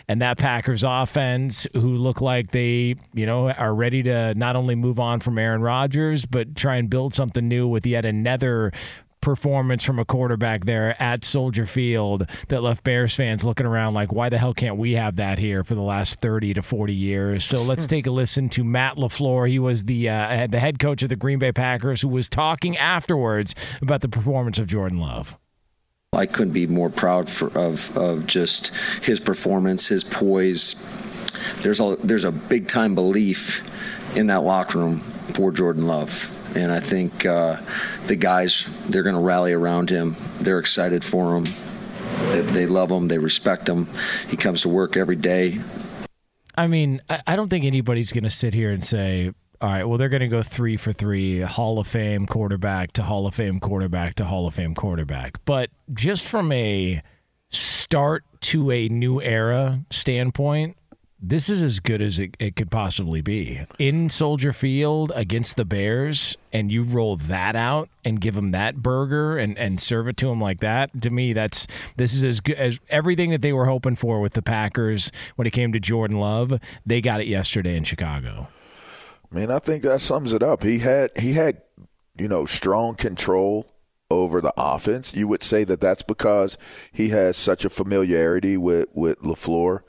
and 0.08 0.22
that 0.22 0.38
Packers 0.38 0.84
offense, 0.84 1.66
who 1.72 1.96
look 1.96 2.20
like 2.20 2.50
they, 2.50 2.96
you 3.14 3.26
know, 3.26 3.50
are 3.50 3.74
ready 3.74 4.02
to 4.02 4.34
not 4.34 4.56
only 4.56 4.74
move 4.74 4.98
on 4.98 5.20
from 5.20 5.38
Aaron 5.38 5.62
Rodgers, 5.62 6.26
but 6.26 6.54
try 6.56 6.76
and 6.76 6.90
build 6.90 7.14
something 7.14 7.46
new 7.46 7.66
with 7.68 7.86
yet 7.86 8.04
another 8.04 8.72
performance 9.20 9.82
from 9.84 9.98
a 9.98 10.04
quarterback 10.04 10.64
there 10.64 11.00
at 11.02 11.24
Soldier 11.24 11.66
Field 11.66 12.28
that 12.48 12.62
left 12.62 12.84
Bears 12.84 13.14
fans 13.14 13.44
looking 13.44 13.66
around 13.66 13.94
like, 13.94 14.12
why 14.12 14.28
the 14.28 14.38
hell 14.38 14.54
can't 14.54 14.76
we 14.76 14.92
have 14.92 15.16
that 15.16 15.38
here 15.38 15.64
for 15.64 15.74
the 15.74 15.82
last 15.82 16.20
30 16.20 16.54
to 16.54 16.62
40 16.62 16.94
years? 16.94 17.44
So 17.44 17.62
let's 17.62 17.86
take 17.86 18.06
a 18.06 18.10
listen 18.10 18.48
to 18.50 18.64
Matt 18.64 18.96
LaFleur. 18.96 19.48
He 19.48 19.58
was 19.58 19.84
the, 19.84 20.08
uh, 20.08 20.46
the 20.46 20.60
head 20.60 20.78
coach 20.78 21.02
of 21.02 21.08
the 21.08 21.16
Green 21.16 21.38
Bay 21.38 21.52
Packers 21.52 22.02
who 22.02 22.08
was 22.08 22.28
talking 22.28 22.76
afterwards 22.76 23.54
about 23.82 24.00
the 24.00 24.08
performance 24.08 24.58
of 24.58 24.66
Jordan 24.66 24.98
Love. 24.98 25.38
I 26.12 26.26
couldn't 26.26 26.52
be 26.52 26.66
more 26.66 26.88
proud 26.88 27.28
for, 27.28 27.48
of 27.58 27.94
of 27.96 28.26
just 28.26 28.74
his 29.02 29.20
performance, 29.20 29.86
his 29.86 30.02
poise. 30.02 30.74
There's 31.60 31.80
a 31.80 31.96
there's 32.02 32.24
a 32.24 32.32
big 32.32 32.68
time 32.68 32.94
belief 32.94 33.62
in 34.16 34.28
that 34.28 34.42
locker 34.42 34.78
room 34.78 35.00
for 35.34 35.52
Jordan 35.52 35.86
Love, 35.86 36.34
and 36.54 36.70
I 36.70 36.80
think 36.80 37.26
uh, 37.26 37.56
the 38.06 38.16
guys 38.16 38.68
they're 38.88 39.02
going 39.02 39.14
to 39.14 39.20
rally 39.20 39.52
around 39.52 39.90
him. 39.90 40.16
They're 40.40 40.58
excited 40.58 41.04
for 41.04 41.36
him. 41.36 41.46
They, 42.30 42.40
they 42.42 42.66
love 42.66 42.90
him. 42.90 43.08
They 43.08 43.18
respect 43.18 43.68
him. 43.68 43.88
He 44.28 44.36
comes 44.36 44.62
to 44.62 44.68
work 44.68 44.96
every 44.96 45.16
day. 45.16 45.58
I 46.56 46.66
mean, 46.66 47.02
I, 47.26 47.36
don't 47.36 47.50
think 47.50 47.66
anybody's 47.66 48.12
going 48.12 48.24
to 48.24 48.30
sit 48.30 48.54
here 48.54 48.70
and 48.70 48.82
say, 48.82 49.32
all 49.60 49.68
right, 49.68 49.84
well, 49.84 49.98
they're 49.98 50.08
going 50.08 50.20
to 50.20 50.28
go 50.28 50.42
three 50.42 50.78
for 50.78 50.92
three, 50.92 51.40
Hall 51.40 51.78
of 51.78 51.86
Fame 51.86 52.26
quarterback 52.26 52.92
to 52.92 53.02
Hall 53.02 53.26
of 53.26 53.34
Fame 53.34 53.60
quarterback 53.60 54.14
to 54.16 54.24
Hall 54.24 54.46
of 54.46 54.54
Fame 54.54 54.74
quarterback. 54.74 55.38
But 55.44 55.70
just 55.92 56.26
from 56.26 56.50
a 56.52 57.02
start 57.50 58.24
to 58.40 58.70
a 58.70 58.88
new 58.88 59.20
era 59.20 59.80
standpoint, 59.90 60.76
this 61.20 61.48
is 61.48 61.62
as 61.62 61.80
good 61.80 62.02
as 62.02 62.18
it, 62.18 62.36
it 62.38 62.56
could 62.56 62.70
possibly 62.70 63.22
be. 63.22 63.62
In 63.78 64.10
Soldier 64.10 64.52
Field 64.52 65.12
against 65.14 65.56
the 65.56 65.64
Bears, 65.64 66.36
and 66.52 66.70
you 66.70 66.82
roll 66.82 67.16
that 67.16 67.56
out 67.56 67.88
and 68.04 68.20
give 68.20 68.34
them 68.34 68.50
that 68.50 68.76
burger 68.76 69.38
and, 69.38 69.56
and 69.58 69.80
serve 69.80 70.08
it 70.08 70.16
to 70.18 70.26
them 70.26 70.40
like 70.40 70.60
that, 70.60 71.02
to 71.02 71.10
me, 71.10 71.32
that's 71.32 71.66
this 71.96 72.14
is 72.14 72.22
as 72.22 72.40
good 72.40 72.56
as 72.56 72.78
everything 72.90 73.30
that 73.30 73.42
they 73.42 73.52
were 73.52 73.66
hoping 73.66 73.96
for 73.96 74.20
with 74.20 74.34
the 74.34 74.42
Packers 74.42 75.10
when 75.36 75.46
it 75.46 75.52
came 75.52 75.72
to 75.72 75.80
Jordan 75.80 76.18
Love. 76.18 76.60
They 76.84 77.00
got 77.00 77.20
it 77.20 77.26
yesterday 77.26 77.76
in 77.76 77.84
Chicago. 77.84 78.48
I 79.30 79.34
mean, 79.34 79.50
I 79.50 79.58
think 79.58 79.82
that 79.82 80.00
sums 80.00 80.32
it 80.32 80.42
up. 80.42 80.62
He 80.62 80.78
had 80.78 81.16
he 81.16 81.32
had 81.32 81.62
you 82.16 82.28
know 82.28 82.46
strong 82.46 82.94
control 82.94 83.66
over 84.10 84.40
the 84.40 84.52
offense. 84.56 85.14
You 85.14 85.28
would 85.28 85.42
say 85.42 85.64
that 85.64 85.80
that's 85.80 86.02
because 86.02 86.58
he 86.92 87.08
has 87.08 87.36
such 87.36 87.64
a 87.64 87.70
familiarity 87.70 88.56
with 88.56 88.88
with 88.94 89.20
Lafleur 89.20 89.80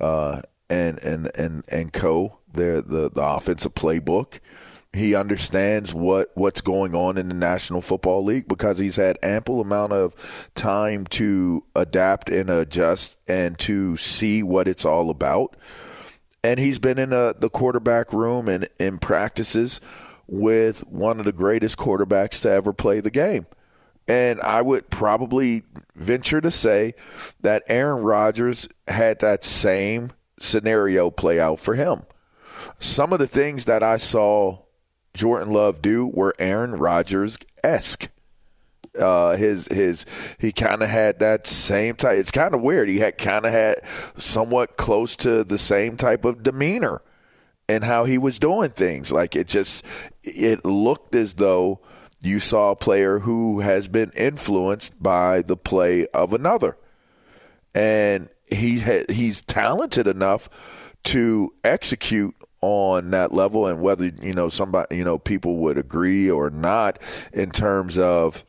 uh, 0.00 0.42
and 0.70 0.98
and 1.02 1.30
and 1.36 1.64
and 1.68 1.92
co. 1.92 2.38
The 2.52 2.82
the 2.86 3.10
the 3.10 3.22
offensive 3.22 3.74
playbook. 3.74 4.40
He 4.92 5.14
understands 5.14 5.92
what 5.92 6.30
what's 6.34 6.62
going 6.62 6.94
on 6.94 7.18
in 7.18 7.28
the 7.28 7.34
National 7.34 7.82
Football 7.82 8.24
League 8.24 8.48
because 8.48 8.78
he's 8.78 8.96
had 8.96 9.18
ample 9.22 9.60
amount 9.60 9.92
of 9.92 10.14
time 10.54 11.06
to 11.08 11.64
adapt 11.74 12.30
and 12.30 12.48
adjust 12.48 13.18
and 13.28 13.58
to 13.60 13.96
see 13.98 14.42
what 14.42 14.68
it's 14.68 14.86
all 14.86 15.10
about 15.10 15.56
and 16.46 16.60
he's 16.60 16.78
been 16.78 16.98
in 16.98 17.12
a, 17.12 17.34
the 17.36 17.50
quarterback 17.50 18.12
room 18.12 18.48
and 18.48 18.68
in 18.78 18.98
practices 18.98 19.80
with 20.28 20.86
one 20.86 21.18
of 21.18 21.24
the 21.24 21.32
greatest 21.32 21.76
quarterbacks 21.76 22.40
to 22.42 22.50
ever 22.50 22.72
play 22.72 23.00
the 23.00 23.10
game. 23.10 23.46
And 24.06 24.40
I 24.40 24.62
would 24.62 24.88
probably 24.88 25.64
venture 25.96 26.40
to 26.40 26.52
say 26.52 26.94
that 27.40 27.64
Aaron 27.68 28.04
Rodgers 28.04 28.68
had 28.86 29.18
that 29.20 29.44
same 29.44 30.12
scenario 30.40 31.10
play 31.10 31.40
out 31.40 31.60
for 31.60 31.74
him. 31.74 32.02
Some 32.78 33.12
of 33.12 33.18
the 33.18 33.26
things 33.26 33.64
that 33.66 33.82
I 33.82 33.96
saw 33.96 34.58
Jordan 35.14 35.52
Love 35.52 35.82
do 35.82 36.06
were 36.06 36.34
Aaron 36.38 36.72
Rodgers 36.72 37.38
esque. 37.64 38.08
Uh, 38.98 39.36
his 39.36 39.66
his 39.68 40.06
he 40.38 40.52
kind 40.52 40.82
of 40.82 40.88
had 40.88 41.18
that 41.18 41.46
same 41.46 41.96
type. 41.96 42.18
It's 42.18 42.30
kind 42.30 42.54
of 42.54 42.62
weird. 42.62 42.88
He 42.88 42.98
had 42.98 43.18
kind 43.18 43.44
of 43.44 43.52
had 43.52 43.76
somewhat 44.16 44.78
close 44.78 45.16
to 45.16 45.44
the 45.44 45.58
same 45.58 45.96
type 45.96 46.24
of 46.24 46.42
demeanor 46.42 47.02
and 47.68 47.84
how 47.84 48.04
he 48.04 48.16
was 48.16 48.38
doing 48.38 48.70
things. 48.70 49.12
Like 49.12 49.36
it 49.36 49.48
just 49.48 49.84
it 50.22 50.64
looked 50.64 51.14
as 51.14 51.34
though 51.34 51.80
you 52.22 52.40
saw 52.40 52.70
a 52.70 52.76
player 52.76 53.18
who 53.18 53.60
has 53.60 53.88
been 53.88 54.12
influenced 54.16 55.02
by 55.02 55.42
the 55.42 55.56
play 55.56 56.06
of 56.08 56.32
another, 56.32 56.78
and 57.74 58.30
he 58.50 58.80
ha- 58.80 59.04
he's 59.08 59.42
talented 59.42 60.06
enough 60.06 60.48
to 61.04 61.52
execute 61.64 62.34
on 62.60 63.10
that 63.10 63.32
level. 63.32 63.66
And 63.66 63.80
whether 63.80 64.06
you 64.06 64.34
know 64.34 64.48
somebody 64.48 64.96
you 64.96 65.04
know 65.04 65.18
people 65.18 65.56
would 65.58 65.78
agree 65.78 66.30
or 66.30 66.50
not 66.50 66.98
in 67.32 67.50
terms 67.50 67.98
of 67.98 68.44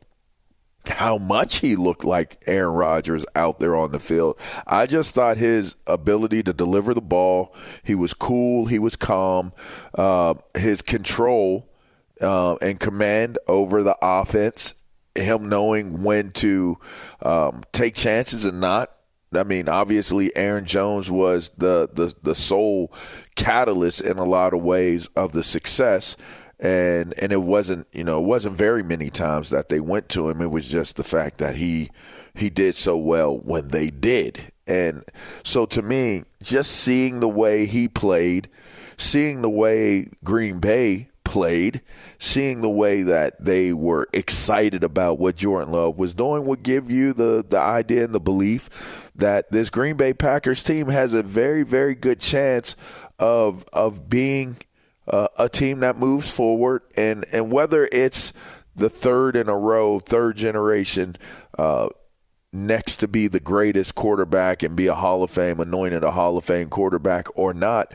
how 0.86 1.18
much 1.18 1.56
he 1.56 1.76
looked 1.76 2.04
like 2.04 2.42
Aaron 2.46 2.74
Rodgers 2.74 3.24
out 3.34 3.60
there 3.60 3.76
on 3.76 3.92
the 3.92 4.00
field. 4.00 4.38
I 4.66 4.86
just 4.86 5.14
thought 5.14 5.36
his 5.36 5.76
ability 5.86 6.42
to 6.44 6.52
deliver 6.52 6.94
the 6.94 7.00
ball, 7.00 7.54
he 7.84 7.94
was 7.94 8.14
cool, 8.14 8.66
he 8.66 8.78
was 8.78 8.96
calm, 8.96 9.52
uh, 9.94 10.34
his 10.54 10.82
control 10.82 11.68
uh, 12.20 12.56
and 12.56 12.80
command 12.80 13.38
over 13.46 13.82
the 13.82 13.96
offense, 14.02 14.74
him 15.14 15.48
knowing 15.48 16.02
when 16.02 16.30
to 16.32 16.78
um, 17.22 17.62
take 17.72 17.94
chances 17.94 18.44
and 18.44 18.60
not. 18.60 18.90
I 19.32 19.44
mean, 19.44 19.68
obviously, 19.68 20.34
Aaron 20.34 20.64
Jones 20.64 21.10
was 21.10 21.50
the, 21.50 21.88
the, 21.92 22.14
the 22.22 22.34
sole 22.34 22.92
catalyst 23.36 24.00
in 24.00 24.18
a 24.18 24.24
lot 24.24 24.54
of 24.54 24.62
ways 24.62 25.08
of 25.16 25.32
the 25.32 25.42
success 25.42 26.16
and 26.60 27.14
and 27.18 27.32
it 27.32 27.42
wasn't 27.42 27.86
you 27.92 28.02
know 28.02 28.18
it 28.18 28.26
wasn't 28.26 28.56
very 28.56 28.82
many 28.82 29.10
times 29.10 29.50
that 29.50 29.68
they 29.68 29.80
went 29.80 30.08
to 30.10 30.28
him. 30.28 30.40
It 30.40 30.50
was 30.50 30.68
just 30.68 30.96
the 30.96 31.04
fact 31.04 31.38
that 31.38 31.56
he 31.56 31.90
he 32.34 32.50
did 32.50 32.76
so 32.76 32.96
well 32.96 33.38
when 33.38 33.68
they 33.68 33.90
did, 33.90 34.52
and 34.66 35.04
so 35.44 35.66
to 35.66 35.82
me, 35.82 36.24
just 36.42 36.72
seeing 36.72 37.20
the 37.20 37.28
way 37.28 37.66
he 37.66 37.88
played, 37.88 38.48
seeing 38.96 39.42
the 39.42 39.50
way 39.50 40.08
Green 40.24 40.58
Bay 40.58 41.07
played, 41.28 41.82
seeing 42.18 42.62
the 42.62 42.70
way 42.70 43.02
that 43.02 43.44
they 43.44 43.70
were 43.72 44.08
excited 44.14 44.82
about 44.82 45.18
what 45.18 45.36
Jordan 45.36 45.72
Love 45.72 45.98
was 45.98 46.14
doing 46.14 46.46
would 46.46 46.62
give 46.62 46.90
you 46.90 47.12
the 47.12 47.44
the 47.46 47.58
idea 47.58 48.04
and 48.04 48.14
the 48.14 48.20
belief 48.20 49.10
that 49.14 49.52
this 49.52 49.68
Green 49.68 49.96
Bay 49.96 50.14
Packers 50.14 50.62
team 50.62 50.88
has 50.88 51.12
a 51.12 51.22
very 51.22 51.62
very 51.62 51.94
good 51.94 52.18
chance 52.18 52.76
of 53.18 53.64
of 53.74 54.08
being 54.08 54.56
uh, 55.06 55.28
a 55.38 55.50
team 55.50 55.80
that 55.80 55.98
moves 55.98 56.30
forward, 56.30 56.82
and 56.96 57.26
and 57.30 57.52
whether 57.52 57.88
it's 57.92 58.32
the 58.74 58.88
third 58.88 59.36
in 59.36 59.48
a 59.48 59.56
row, 59.56 60.00
third 60.00 60.36
generation. 60.36 61.16
Uh, 61.58 61.88
next 62.50 62.96
to 62.96 63.06
be 63.06 63.28
the 63.28 63.38
greatest 63.38 63.94
quarterback 63.94 64.62
and 64.62 64.74
be 64.74 64.86
a 64.86 64.94
Hall 64.94 65.22
of 65.22 65.30
Fame, 65.30 65.60
anointed 65.60 66.02
a 66.02 66.12
Hall 66.12 66.38
of 66.38 66.44
Fame 66.46 66.70
quarterback 66.70 67.26
or 67.38 67.52
not, 67.52 67.92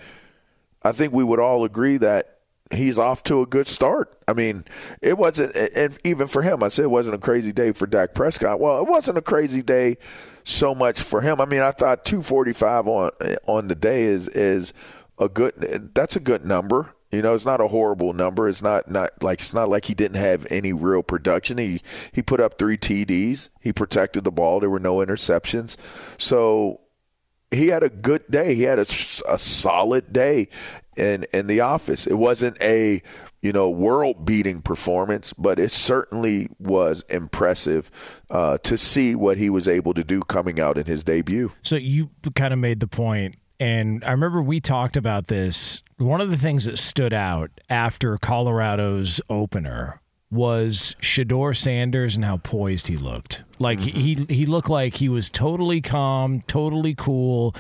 I 0.84 0.91
think 0.91 1.12
we 1.12 1.24
would 1.24 1.39
all 1.39 1.63
agree 1.63 1.98
that 1.98 2.34
he's 2.75 2.99
off 2.99 3.23
to 3.23 3.41
a 3.41 3.45
good 3.45 3.67
start. 3.67 4.15
I 4.27 4.33
mean, 4.33 4.65
it 5.01 5.17
wasn't, 5.17 5.55
and 5.75 5.97
even 6.03 6.27
for 6.27 6.41
him, 6.41 6.63
I 6.63 6.69
said 6.69 6.83
it 6.83 6.91
wasn't 6.91 7.15
a 7.15 7.19
crazy 7.19 7.51
day 7.51 7.71
for 7.71 7.88
Dak 7.88 8.13
Prescott. 8.13 8.59
Well, 8.59 8.81
it 8.81 8.88
wasn't 8.88 9.17
a 9.17 9.21
crazy 9.21 9.62
day 9.62 9.97
so 10.43 10.75
much 10.75 11.01
for 11.01 11.21
him. 11.21 11.39
I 11.41 11.45
mean, 11.45 11.62
I 11.62 11.71
thought 11.71 12.05
245 12.05 12.88
on 12.88 13.12
on 13.47 13.67
the 13.67 13.75
day 13.75 14.03
is 14.03 14.27
is 14.29 14.73
a 15.19 15.29
good. 15.29 15.91
That's 15.93 16.15
a 16.15 16.19
good 16.19 16.45
number. 16.45 16.93
You 17.12 17.21
know, 17.21 17.36
it's 17.36 17.45
not 17.45 17.62
a 17.62 17.67
horrible 17.67 18.13
number. 18.13 18.49
It's 18.49 18.62
not 18.62 18.89
not 18.89 19.21
like 19.21 19.39
it's 19.39 19.53
not 19.53 19.69
like 19.69 19.86
he 19.86 19.93
didn't 19.93 20.17
have 20.17 20.47
any 20.49 20.73
real 20.73 21.03
production. 21.03 21.57
He 21.59 21.81
he 22.12 22.21
put 22.21 22.39
up 22.39 22.57
three 22.57 22.77
TDs. 22.77 23.49
He 23.62 23.71
protected 23.71 24.23
the 24.23 24.31
ball. 24.31 24.59
There 24.59 24.69
were 24.69 24.79
no 24.79 24.95
interceptions. 24.95 25.77
So 26.17 26.81
he 27.51 27.67
had 27.67 27.83
a 27.83 27.89
good 27.89 28.23
day. 28.29 28.55
He 28.55 28.63
had 28.63 28.79
a, 28.79 28.86
a 29.29 29.38
solid 29.38 30.12
day 30.12 30.49
in 30.95 31.25
in 31.34 31.47
the 31.47 31.62
office. 31.62 32.08
It 32.08 32.15
wasn't 32.15 32.62
a 32.62 33.01
you 33.41 33.51
know 33.51 33.69
world 33.69 34.25
beating 34.25 34.62
performance, 34.62 35.34
but 35.34 35.60
it 35.60 35.71
certainly 35.71 36.49
was 36.60 37.03
impressive 37.10 37.91
uh, 38.29 38.58
to 38.60 38.77
see 38.77 39.15
what 39.15 39.38
he 39.38 39.49
was 39.49 39.67
able 39.67 39.93
to 39.93 40.03
do 40.03 40.21
coming 40.21 40.60
out 40.60 40.77
in 40.77 40.86
his 40.86 41.03
debut. 41.03 41.51
So 41.62 41.75
you 41.75 42.10
kind 42.36 42.53
of 42.53 42.60
made 42.60 42.79
the 42.79 42.88
point 42.88 43.36
and 43.60 44.03
I 44.03 44.12
remember 44.12 44.41
we 44.41 44.60
talked 44.60 44.97
about 44.97 45.27
this. 45.27 45.84
One 45.97 46.19
of 46.19 46.29
the 46.29 46.38
things 46.38 46.65
that 46.65 46.77
stood 46.77 47.13
out 47.13 47.49
after 47.69 48.17
Colorado's 48.17 49.21
opener 49.29 50.01
was 50.29 50.95
Shedeur 50.99 51.56
Sanders 51.56 52.15
and 52.15 52.25
how 52.25 52.38
poised 52.38 52.88
he 52.88 52.97
looked. 52.97 53.43
Like 53.60 53.79
mm-hmm. 53.79 54.25
he 54.27 54.36
he 54.36 54.45
looked 54.45 54.69
like 54.69 54.95
he 54.95 55.08
was 55.08 55.29
totally 55.29 55.79
calm, 55.79 56.41
totally 56.41 56.95
cool 56.95 57.56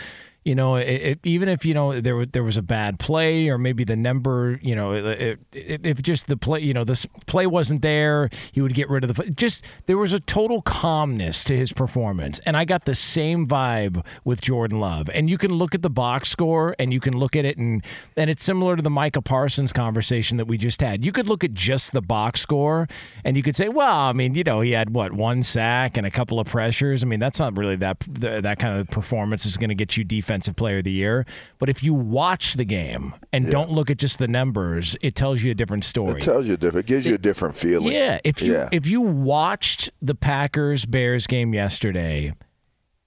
you 0.45 0.55
know, 0.55 0.75
it, 0.75 0.87
it, 0.87 1.19
even 1.23 1.47
if 1.47 1.65
you 1.65 1.73
know 1.73 2.01
there 2.01 2.25
there 2.25 2.43
was 2.43 2.57
a 2.57 2.61
bad 2.61 2.99
play 2.99 3.47
or 3.47 3.57
maybe 3.57 3.83
the 3.83 3.95
number, 3.95 4.59
you 4.61 4.75
know, 4.75 4.91
it, 4.91 5.39
if 5.51 6.01
just 6.01 6.27
the 6.27 6.35
play, 6.35 6.59
you 6.59 6.73
know, 6.73 6.83
this 6.83 7.05
play 7.27 7.47
wasn't 7.47 7.81
there, 7.81 8.29
he 8.51 8.59
would 8.59 8.73
get 8.73 8.89
rid 8.89 9.03
of 9.03 9.07
the 9.07 9.13
play. 9.13 9.29
Just 9.29 9.63
there 9.85 9.97
was 9.97 10.11
a 10.11 10.19
total 10.19 10.61
calmness 10.61 11.43
to 11.45 11.55
his 11.55 11.71
performance, 11.71 12.39
and 12.39 12.57
I 12.57 12.65
got 12.65 12.83
the 12.83 12.95
same 12.95 13.47
vibe 13.47 14.05
with 14.25 14.41
Jordan 14.41 14.79
Love. 14.79 15.09
And 15.13 15.29
you 15.29 15.37
can 15.37 15.51
look 15.53 15.73
at 15.73 15.81
the 15.81 15.89
box 15.89 16.29
score, 16.29 16.75
and 16.77 16.91
you 16.91 16.99
can 16.99 17.17
look 17.17 17.37
at 17.37 17.45
it, 17.45 17.57
and 17.57 17.83
and 18.17 18.29
it's 18.29 18.43
similar 18.43 18.75
to 18.75 18.81
the 18.81 18.89
Micah 18.89 19.21
Parsons 19.21 19.71
conversation 19.71 20.35
that 20.37 20.45
we 20.45 20.57
just 20.57 20.81
had. 20.81 21.05
You 21.05 21.13
could 21.13 21.29
look 21.29 21.45
at 21.45 21.53
just 21.53 21.93
the 21.93 22.01
box 22.01 22.41
score, 22.41 22.89
and 23.23 23.37
you 23.37 23.43
could 23.43 23.55
say, 23.55 23.69
well, 23.69 23.97
I 23.97 24.11
mean, 24.11 24.35
you 24.35 24.43
know, 24.43 24.59
he 24.59 24.71
had 24.71 24.89
what 24.89 25.13
one 25.13 25.41
sack 25.41 25.95
and 25.95 26.05
a 26.05 26.11
couple 26.11 26.37
of 26.37 26.47
pressures. 26.47 27.01
I 27.01 27.05
mean, 27.05 27.21
that's 27.21 27.39
not 27.39 27.57
really 27.57 27.77
that 27.77 28.03
that 28.09 28.59
kind 28.59 28.77
of 28.77 28.87
performance 28.87 29.45
is 29.45 29.55
going 29.55 29.69
to 29.69 29.75
get 29.75 29.95
you 29.95 30.03
defense 30.03 30.32
Defensive 30.33 30.55
Player 30.55 30.79
of 30.79 30.83
the 30.83 30.91
Year. 30.91 31.25
But 31.59 31.69
if 31.69 31.83
you 31.83 31.93
watch 31.93 32.55
the 32.55 32.65
game 32.65 33.13
and 33.31 33.45
yeah. 33.45 33.51
don't 33.51 33.69
look 33.69 33.91
at 33.91 33.97
just 33.97 34.17
the 34.17 34.27
numbers, 34.27 34.97
it 35.01 35.15
tells 35.15 35.43
you 35.43 35.51
a 35.51 35.53
different 35.53 35.83
story. 35.83 36.19
It 36.19 36.23
tells 36.23 36.47
you 36.47 36.55
a 36.55 36.57
different. 36.57 36.87
It 36.87 36.89
gives 36.89 37.05
you 37.05 37.13
a 37.13 37.19
different 37.19 37.55
feeling. 37.55 37.93
Yeah. 37.93 38.19
If 38.23 38.41
you 38.41 38.53
yeah. 38.53 38.69
if 38.71 38.87
you 38.87 39.01
watched 39.01 39.91
the 40.01 40.15
Packers 40.15 40.85
Bears 40.85 41.27
game 41.27 41.53
yesterday, 41.53 42.33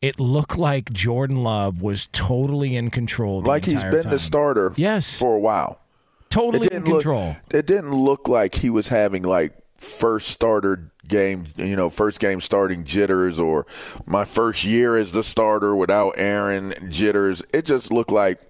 it 0.00 0.20
looked 0.20 0.56
like 0.56 0.92
Jordan 0.92 1.42
Love 1.42 1.82
was 1.82 2.08
totally 2.12 2.76
in 2.76 2.90
control. 2.90 3.42
like 3.42 3.64
he's 3.64 3.82
been 3.82 4.04
time. 4.04 4.12
the 4.12 4.18
starter. 4.20 4.72
Yes. 4.76 5.18
For 5.18 5.34
a 5.34 5.40
while. 5.40 5.80
Totally 6.28 6.68
in 6.70 6.84
control. 6.84 7.28
Look, 7.28 7.54
it 7.54 7.66
didn't 7.66 7.94
look 7.94 8.28
like 8.28 8.54
he 8.54 8.70
was 8.70 8.88
having 8.88 9.22
like 9.22 9.52
first 9.78 10.28
starter 10.28 10.92
game, 11.08 11.46
you 11.56 11.76
know, 11.76 11.90
first 11.90 12.20
game 12.20 12.40
starting 12.40 12.84
jitters 12.84 13.40
or 13.40 13.66
my 14.06 14.24
first 14.24 14.64
year 14.64 14.96
as 14.96 15.12
the 15.12 15.22
starter 15.22 15.74
without 15.74 16.14
Aaron 16.16 16.74
jitters. 16.90 17.42
It 17.52 17.64
just 17.64 17.92
looked 17.92 18.12
like 18.12 18.40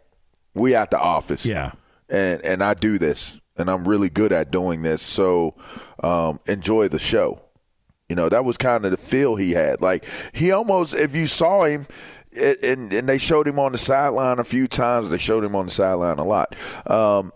we 0.54 0.74
at 0.74 0.90
the 0.90 0.98
office. 0.98 1.44
Yeah. 1.44 1.72
And 2.08 2.44
and 2.44 2.62
I 2.62 2.74
do 2.74 2.98
this 2.98 3.40
and 3.56 3.70
I'm 3.70 3.86
really 3.86 4.08
good 4.08 4.32
at 4.32 4.50
doing 4.50 4.82
this. 4.82 5.02
So 5.02 5.54
um, 6.02 6.40
enjoy 6.46 6.88
the 6.88 6.98
show. 6.98 7.42
You 8.08 8.14
know, 8.14 8.28
that 8.28 8.44
was 8.44 8.56
kind 8.56 8.84
of 8.84 8.92
the 8.92 8.96
feel 8.96 9.36
he 9.36 9.52
had. 9.52 9.80
Like 9.80 10.04
he 10.32 10.52
almost 10.52 10.94
if 10.94 11.14
you 11.16 11.26
saw 11.26 11.64
him 11.64 11.86
it, 12.30 12.62
and, 12.62 12.92
and 12.92 13.08
they 13.08 13.18
showed 13.18 13.48
him 13.48 13.58
on 13.58 13.72
the 13.72 13.78
sideline 13.78 14.38
a 14.38 14.44
few 14.44 14.68
times. 14.68 15.10
They 15.10 15.18
showed 15.18 15.42
him 15.42 15.56
on 15.56 15.66
the 15.66 15.72
sideline 15.72 16.18
a 16.18 16.24
lot. 16.24 16.54
Um, 16.86 17.32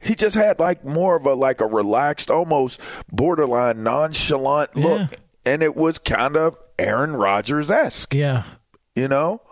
he 0.00 0.14
just 0.14 0.34
had 0.34 0.58
like 0.58 0.84
more 0.84 1.16
of 1.16 1.26
a 1.26 1.34
like 1.34 1.60
a 1.60 1.66
relaxed, 1.66 2.30
almost 2.30 2.80
borderline 3.12 3.82
nonchalant 3.82 4.74
look, 4.76 5.10
yeah. 5.12 5.18
and 5.52 5.62
it 5.62 5.76
was 5.76 5.98
kind 5.98 6.36
of 6.36 6.56
Aaron 6.78 7.14
Rodgers 7.14 7.70
esque. 7.70 8.14
Yeah, 8.14 8.44
you 8.94 9.08
know, 9.08 9.42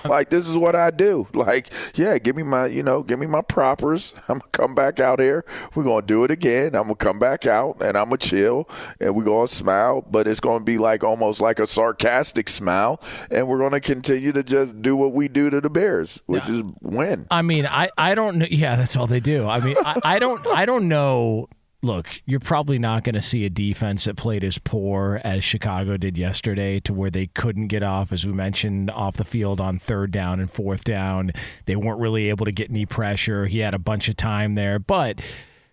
like 0.04 0.28
this 0.28 0.48
is 0.48 0.56
what 0.56 0.76
I 0.76 0.90
do. 0.90 1.28
Like, 1.32 1.70
yeah, 1.94 2.18
give 2.18 2.36
me 2.36 2.42
my, 2.42 2.66
you 2.66 2.82
know, 2.82 3.02
give 3.02 3.18
me 3.18 3.26
my 3.26 3.42
propers. 3.42 4.14
I'm 4.28 4.38
gonna 4.38 4.50
come 4.52 4.74
back 4.74 5.00
out 5.00 5.20
here. 5.20 5.44
We're 5.74 5.84
gonna 5.84 6.06
do 6.06 6.24
it 6.24 6.30
again. 6.30 6.74
I'm 6.74 6.84
gonna 6.84 6.96
come 6.96 7.18
back 7.18 7.46
out 7.46 7.80
and 7.80 7.96
I'm 7.96 8.06
gonna 8.06 8.18
chill 8.18 8.68
and 9.00 9.14
we're 9.14 9.24
gonna 9.24 9.48
smile, 9.48 10.02
but 10.02 10.26
it's 10.26 10.40
gonna 10.40 10.64
be 10.64 10.78
like 10.78 11.04
almost 11.04 11.40
like 11.40 11.58
a 11.58 11.66
sarcastic 11.66 12.48
smile, 12.48 13.00
and 13.30 13.48
we're 13.48 13.58
gonna 13.58 13.80
continue 13.80 14.32
to 14.32 14.42
just 14.42 14.80
do 14.82 14.96
what 14.96 15.12
we 15.12 15.28
do 15.28 15.50
to 15.50 15.60
the 15.60 15.70
Bears, 15.70 16.20
which 16.26 16.46
yeah. 16.46 16.54
is 16.54 16.62
win. 16.80 17.26
I 17.30 17.42
mean, 17.42 17.66
I 17.66 17.90
I 17.96 18.14
don't 18.14 18.38
know. 18.38 18.46
Yeah, 18.50 18.76
that's 18.76 18.96
all 18.96 19.06
they 19.06 19.20
do. 19.20 19.48
I 19.48 19.60
mean, 19.60 19.76
I, 19.84 20.00
I 20.02 20.18
don't 20.18 20.46
I 20.46 20.66
don't 20.66 20.88
know 20.88 21.48
look, 21.82 22.08
you're 22.24 22.40
probably 22.40 22.78
not 22.78 23.04
going 23.04 23.14
to 23.14 23.22
see 23.22 23.44
a 23.44 23.50
defense 23.50 24.04
that 24.04 24.16
played 24.16 24.44
as 24.44 24.58
poor 24.58 25.20
as 25.24 25.44
Chicago 25.44 25.96
did 25.96 26.16
yesterday, 26.18 26.80
to 26.80 26.92
where 26.92 27.10
they 27.10 27.26
couldn't 27.28 27.68
get 27.68 27.82
off, 27.82 28.12
as 28.12 28.26
we 28.26 28.32
mentioned, 28.32 28.90
off 28.90 29.16
the 29.16 29.24
field 29.24 29.60
on 29.60 29.78
third 29.78 30.10
down 30.10 30.40
and 30.40 30.50
fourth 30.50 30.84
down. 30.84 31.32
They 31.66 31.76
weren't 31.76 32.00
really 32.00 32.28
able 32.28 32.44
to 32.44 32.52
get 32.52 32.70
any 32.70 32.86
pressure. 32.86 33.46
He 33.46 33.58
had 33.60 33.74
a 33.74 33.78
bunch 33.78 34.08
of 34.08 34.16
time 34.16 34.54
there, 34.54 34.78
but. 34.78 35.20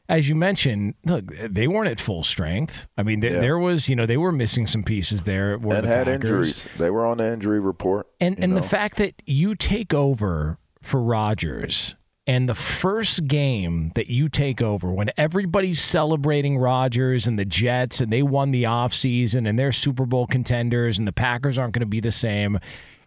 As 0.10 0.28
you 0.28 0.36
mentioned, 0.36 0.96
look, 1.06 1.28
they 1.28 1.66
weren't 1.66 1.88
at 1.88 2.02
full 2.02 2.24
strength. 2.24 2.88
I 2.98 3.04
mean, 3.04 3.22
yeah. 3.22 3.40
there 3.40 3.58
was, 3.58 3.88
you 3.88 3.96
know, 3.96 4.06
they 4.06 4.18
were 4.18 4.34
missing 4.34 4.68
some 4.68 4.84
pieces 4.84 5.24
there. 5.24 5.54
And 5.54 5.64
the 5.64 5.76
had 5.88 6.08
Packers. 6.08 6.14
injuries. 6.14 6.70
They 6.78 6.90
were 6.90 7.06
on 7.06 7.20
the 7.20 7.32
injury 7.32 7.62
report. 7.62 8.08
And 8.20 8.38
and 8.38 8.54
know. 8.54 8.60
the 8.60 8.68
fact 8.68 8.98
that 8.98 9.24
you 9.26 9.56
take 9.56 9.94
over 9.94 10.60
for 10.82 11.02
Rodgers 11.02 11.96
And 12.26 12.48
the 12.48 12.56
first 12.56 13.28
game 13.28 13.92
that 13.96 14.08
you 14.08 14.30
take 14.30 14.62
over, 14.62 14.92
when 14.92 15.12
everybody's 15.18 15.82
celebrating 15.82 16.58
Rodgers 16.58 17.28
and 17.28 17.38
the 17.38 17.44
Jets 17.44 18.00
and 18.00 18.14
they 18.14 18.24
won 18.24 18.52
the 18.52 18.64
offseason 18.64 19.48
and 19.48 19.60
they're 19.60 19.74
Super 19.74 20.06
Bowl 20.06 20.26
contenders 20.26 20.98
and 20.98 21.08
the 21.08 21.12
Packers 21.12 21.58
aren't 21.58 21.74
going 21.74 21.82
to 21.82 21.86
be 21.86 22.00
the 22.00 22.12
same. 22.14 22.60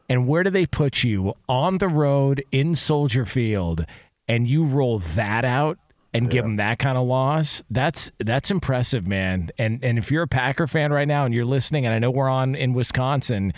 And 0.09 0.29
where 0.29 0.42
do 0.42 0.50
they 0.50 0.66
put 0.66 1.02
you? 1.02 1.35
On 1.48 1.79
the 1.79 1.88
road 1.88 2.44
in 2.52 2.74
Soldier 2.74 3.24
Field. 3.24 3.87
And 4.29 4.46
you 4.46 4.64
roll 4.64 4.98
that 4.98 5.44
out 5.44 5.79
and 6.12 6.31
give 6.31 6.44
them 6.44 6.57
that 6.57 6.79
kind 6.79 6.96
of 6.96 7.05
loss. 7.05 7.62
That's 7.70 8.11
that's 8.18 8.50
impressive, 8.50 9.07
man. 9.07 9.50
And 9.59 9.83
and 9.85 9.98
if 9.98 10.11
you're 10.11 10.22
a 10.22 10.29
Packer 10.29 10.66
fan 10.66 10.92
right 10.92 11.07
now 11.07 11.24
and 11.24 11.35
you're 11.35 11.44
listening, 11.44 11.85
and 11.85 11.94
I 11.94 11.98
know 11.98 12.11
we're 12.11 12.29
on 12.29 12.55
in 12.55 12.72
Wisconsin, 12.72 13.52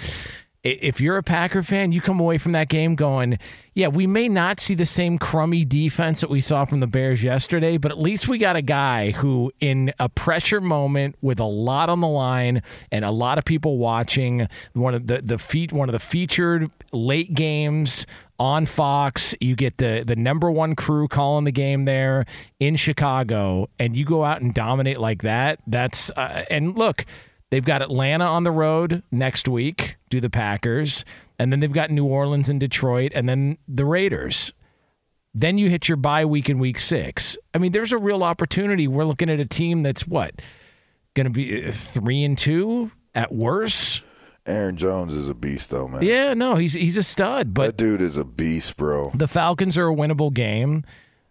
if 0.64 1.00
you're 1.00 1.16
a 1.16 1.22
Packer 1.22 1.62
fan, 1.62 1.92
you 1.92 2.00
come 2.00 2.18
away 2.18 2.36
from 2.36 2.52
that 2.52 2.68
game 2.68 2.96
going, 2.96 3.38
yeah, 3.74 3.86
we 3.86 4.08
may 4.08 4.28
not 4.28 4.58
see 4.58 4.74
the 4.74 4.86
same 4.86 5.16
crummy 5.16 5.64
defense 5.64 6.20
that 6.20 6.30
we 6.30 6.40
saw 6.40 6.64
from 6.64 6.80
the 6.80 6.88
Bears 6.88 7.22
yesterday, 7.22 7.76
but 7.76 7.92
at 7.92 7.98
least 7.98 8.26
we 8.26 8.38
got 8.38 8.56
a 8.56 8.62
guy 8.62 9.12
who, 9.12 9.52
in 9.60 9.92
a 10.00 10.08
pressure 10.08 10.60
moment 10.60 11.14
with 11.22 11.38
a 11.38 11.44
lot 11.44 11.88
on 11.88 12.00
the 12.00 12.08
line 12.08 12.62
and 12.90 13.04
a 13.04 13.12
lot 13.12 13.38
of 13.38 13.44
people 13.44 13.78
watching, 13.78 14.48
one 14.72 14.94
of 14.94 15.06
the 15.06 15.22
the 15.22 15.38
feat 15.38 15.72
one 15.72 15.88
of 15.88 15.92
the 15.92 16.00
featured 16.00 16.70
late 16.92 17.34
games 17.34 18.04
on 18.40 18.66
Fox. 18.66 19.34
You 19.40 19.54
get 19.54 19.78
the 19.78 20.02
the 20.04 20.16
number 20.16 20.50
one 20.50 20.74
crew 20.74 21.06
calling 21.06 21.44
the 21.44 21.52
game 21.52 21.84
there 21.84 22.26
in 22.58 22.74
Chicago, 22.74 23.68
and 23.78 23.96
you 23.96 24.04
go 24.04 24.24
out 24.24 24.40
and 24.40 24.52
dominate 24.52 24.98
like 24.98 25.22
that. 25.22 25.60
That's 25.68 26.10
uh, 26.10 26.44
and 26.50 26.76
look, 26.76 27.06
they've 27.50 27.64
got 27.64 27.82
Atlanta 27.82 28.24
on 28.24 28.44
the 28.44 28.50
road 28.50 29.02
next 29.10 29.48
week. 29.48 29.96
Do 30.10 30.20
the 30.20 30.30
Packers, 30.30 31.04
and 31.38 31.52
then 31.52 31.60
they've 31.60 31.72
got 31.72 31.90
New 31.90 32.04
Orleans 32.04 32.48
and 32.48 32.58
Detroit, 32.60 33.12
and 33.14 33.28
then 33.28 33.58
the 33.66 33.84
Raiders. 33.84 34.52
Then 35.34 35.58
you 35.58 35.68
hit 35.70 35.88
your 35.88 35.96
bye 35.96 36.24
week 36.24 36.48
in 36.48 36.58
week 36.58 36.78
six. 36.78 37.36
I 37.54 37.58
mean, 37.58 37.72
there's 37.72 37.92
a 37.92 37.98
real 37.98 38.24
opportunity. 38.24 38.88
We're 38.88 39.04
looking 39.04 39.30
at 39.30 39.38
a 39.38 39.44
team 39.46 39.82
that's 39.82 40.06
what 40.06 40.40
going 41.14 41.26
to 41.26 41.30
be 41.30 41.66
uh, 41.66 41.72
three 41.72 42.24
and 42.24 42.36
two 42.36 42.90
at 43.14 43.32
worst. 43.32 44.02
Aaron 44.46 44.76
Jones 44.76 45.14
is 45.14 45.28
a 45.28 45.34
beast, 45.34 45.68
though, 45.70 45.86
man. 45.86 46.02
Yeah, 46.02 46.32
no, 46.32 46.56
he's 46.56 46.72
he's 46.72 46.96
a 46.96 47.02
stud, 47.02 47.52
but 47.52 47.66
that 47.66 47.76
dude 47.76 48.00
is 48.00 48.16
a 48.16 48.24
beast, 48.24 48.76
bro. 48.78 49.10
the 49.14 49.28
Falcons 49.28 49.76
are 49.76 49.88
a 49.88 49.94
winnable 49.94 50.32
game. 50.32 50.84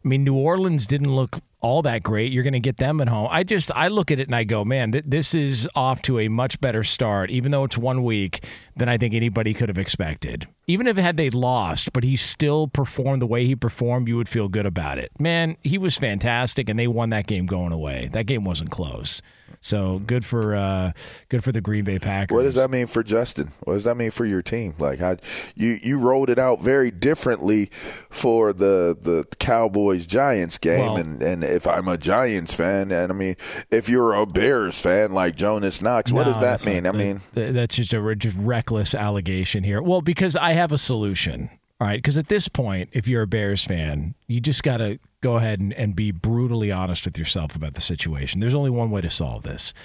I 0.07 0.09
mean, 0.09 0.23
New 0.23 0.35
Orleans 0.35 0.87
didn't 0.87 1.13
look 1.13 1.41
all 1.59 1.81
that 1.81 2.01
great. 2.01 2.31
You're 2.31 2.43
going 2.43 2.53
to 2.53 2.61
get 2.61 2.77
them 2.77 3.01
at 3.01 3.09
home. 3.09 3.27
I 3.29 3.43
just 3.43 3.69
I 3.73 3.89
look 3.89 4.09
at 4.09 4.21
it 4.21 4.27
and 4.29 4.35
I 4.35 4.45
go, 4.45 4.63
man, 4.63 4.93
th- 4.93 5.03
this 5.05 5.35
is 5.35 5.67
off 5.75 6.01
to 6.03 6.17
a 6.19 6.29
much 6.29 6.61
better 6.61 6.81
start, 6.85 7.29
even 7.29 7.51
though 7.51 7.65
it's 7.65 7.77
one 7.77 8.03
week 8.05 8.45
than 8.77 8.87
I 8.87 8.97
think 8.97 9.13
anybody 9.13 9.53
could 9.53 9.67
have 9.67 9.77
expected. 9.77 10.47
Even 10.65 10.87
if 10.87 10.95
had 10.95 11.17
they 11.17 11.29
lost, 11.29 11.91
but 11.91 12.05
he 12.05 12.15
still 12.15 12.69
performed 12.69 13.21
the 13.21 13.27
way 13.27 13.45
he 13.45 13.53
performed, 13.53 14.07
you 14.07 14.15
would 14.15 14.29
feel 14.29 14.47
good 14.47 14.65
about 14.65 14.97
it. 14.97 15.11
Man, 15.19 15.57
he 15.61 15.77
was 15.77 15.97
fantastic, 15.97 16.69
and 16.69 16.79
they 16.79 16.87
won 16.87 17.09
that 17.09 17.27
game 17.27 17.45
going 17.45 17.73
away. 17.73 18.09
That 18.13 18.27
game 18.27 18.45
wasn't 18.45 18.71
close. 18.71 19.21
So 19.61 19.99
good 19.99 20.23
for 20.25 20.55
uh, 20.55 20.91
good 21.29 21.43
for 21.43 21.51
the 21.51 21.61
Green 21.61 21.83
Bay 21.83 21.99
Packers. 21.99 22.35
What 22.35 22.43
does 22.43 22.55
that 22.55 22.69
mean 22.69 22.87
for 22.87 23.03
Justin? 23.03 23.51
What 23.61 23.73
does 23.73 23.83
that 23.83 23.95
mean 23.97 24.11
for 24.11 24.25
your 24.25 24.41
team? 24.41 24.75
Like, 24.79 24.99
how 24.99 25.17
you 25.55 25.79
you 25.81 25.99
rolled 25.99 26.29
it 26.29 26.39
out 26.39 26.61
very 26.61 26.91
differently 26.91 27.69
for 28.09 28.53
the 28.53 28.97
the 28.99 29.25
Cowboys 29.39 30.05
Giants 30.05 30.57
game, 30.57 30.79
Well- 30.79 30.97
and 30.97 31.21
and 31.21 31.43
if 31.43 31.67
I'm 31.67 31.87
a 31.87 31.97
Giants 31.97 32.53
fan, 32.53 32.91
and 32.91 33.11
I 33.11 33.15
mean, 33.15 33.35
if 33.71 33.89
you're 33.89 34.13
a 34.13 34.25
Bears 34.25 34.79
fan 34.79 35.11
like 35.11 35.35
Jonas 35.35 35.81
Knox, 35.81 36.11
what 36.11 36.27
No, 36.27 36.33
does 36.33 36.41
that 36.41 36.65
mean? 36.71 36.83
not- 36.83 36.95
I 36.95 36.97
mean, 36.97 37.21
that's 37.33 37.75
just 37.75 37.93
a 37.93 38.15
just 38.15 38.37
reckless 38.37 38.93
allegation 38.95 39.63
here. 39.63 39.81
Well, 39.81 40.01
because 40.01 40.35
I 40.35 40.53
have 40.53 40.71
a 40.71 40.77
solution. 40.77 41.49
All 41.79 41.87
right, 41.87 41.97
because 41.97 42.17
at 42.17 42.27
this 42.27 42.47
point, 42.47 42.89
if 42.93 43.07
you're 43.07 43.21
a 43.21 43.27
Bears 43.27 43.63
fan, 43.63 44.15
you 44.27 44.39
just 44.39 44.63
got 44.63 44.77
to 44.77 44.97
go 45.21 45.35
ahead 45.37 45.59
and, 45.59 45.71
and 45.73 45.95
be 45.95 46.11
brutally 46.11 46.71
honest 46.71 47.05
with 47.05 47.17
yourself 47.19 47.55
about 47.55 47.75
the 47.75 47.81
situation. 47.81 48.39
There's 48.39 48.55
only 48.55 48.71
one 48.71 48.89
way 48.89 49.01
to 49.01 49.09
solve 49.11 49.43
this. 49.43 49.75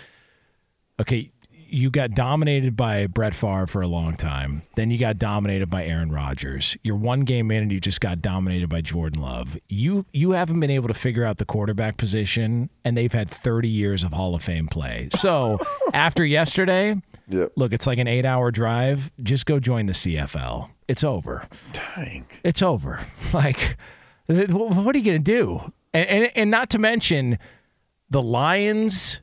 Okay, 1.01 1.31
you 1.51 1.91
got 1.91 2.13
dominated 2.13 2.77
by 2.77 3.07
Brett 3.07 3.35
Favre 3.35 3.67
for 3.67 3.81
a 3.83 3.87
long 3.87 4.17
time. 4.17 4.63
Then 4.77 4.91
you 4.91 4.99
got 4.99 5.19
dominated 5.19 5.69
by 5.71 5.85
Aaron 5.85 6.11
Rodgers. 6.13 6.77
You're 6.83 6.97
one 6.97 7.21
game 7.21 7.51
in, 7.51 7.63
and 7.65 7.73
you 7.73 7.81
just 7.81 8.01
got 8.01 8.21
dominated 8.23 8.69
by 8.69 8.81
Jordan 8.83 9.21
Love. 9.21 9.59
You 9.69 10.05
you 10.13 10.33
haven't 10.33 10.61
been 10.61 10.71
able 10.71 10.89
to 10.89 10.95
figure 10.95 11.25
out 11.25 11.39
the 11.39 11.45
quarterback 11.47 11.97
position, 11.97 12.69
and 12.85 12.97
they've 12.97 13.13
had 13.13 13.31
30 13.31 13.69
years 13.69 14.03
of 14.05 14.13
Hall 14.13 14.35
of 14.35 14.43
Fame 14.43 14.67
play. 14.69 15.09
So 15.17 15.59
after 15.95 16.25
yesterday, 16.25 17.01
Yep. 17.29 17.53
look, 17.57 17.73
it's 17.73 17.87
like 17.87 17.99
an 17.99 18.09
eight-hour 18.09 18.51
drive. 18.51 19.11
Just 19.23 19.47
go 19.47 19.59
join 19.59 19.87
the 19.87 19.93
CFL. 19.95 20.69
It's 20.89 21.05
over. 21.05 21.47
dang. 21.73 22.27
It's 22.45 22.63
over. 22.63 23.01
Like, 23.33 23.79
what 24.27 24.95
are 24.95 24.99
you 24.99 25.05
going 25.05 25.23
to 25.25 25.33
do? 25.33 25.73
And, 25.95 26.07
and 26.09 26.33
and 26.35 26.51
not 26.51 26.71
to 26.71 26.79
mention, 26.79 27.39
the 28.11 28.21
Lions 28.23 29.21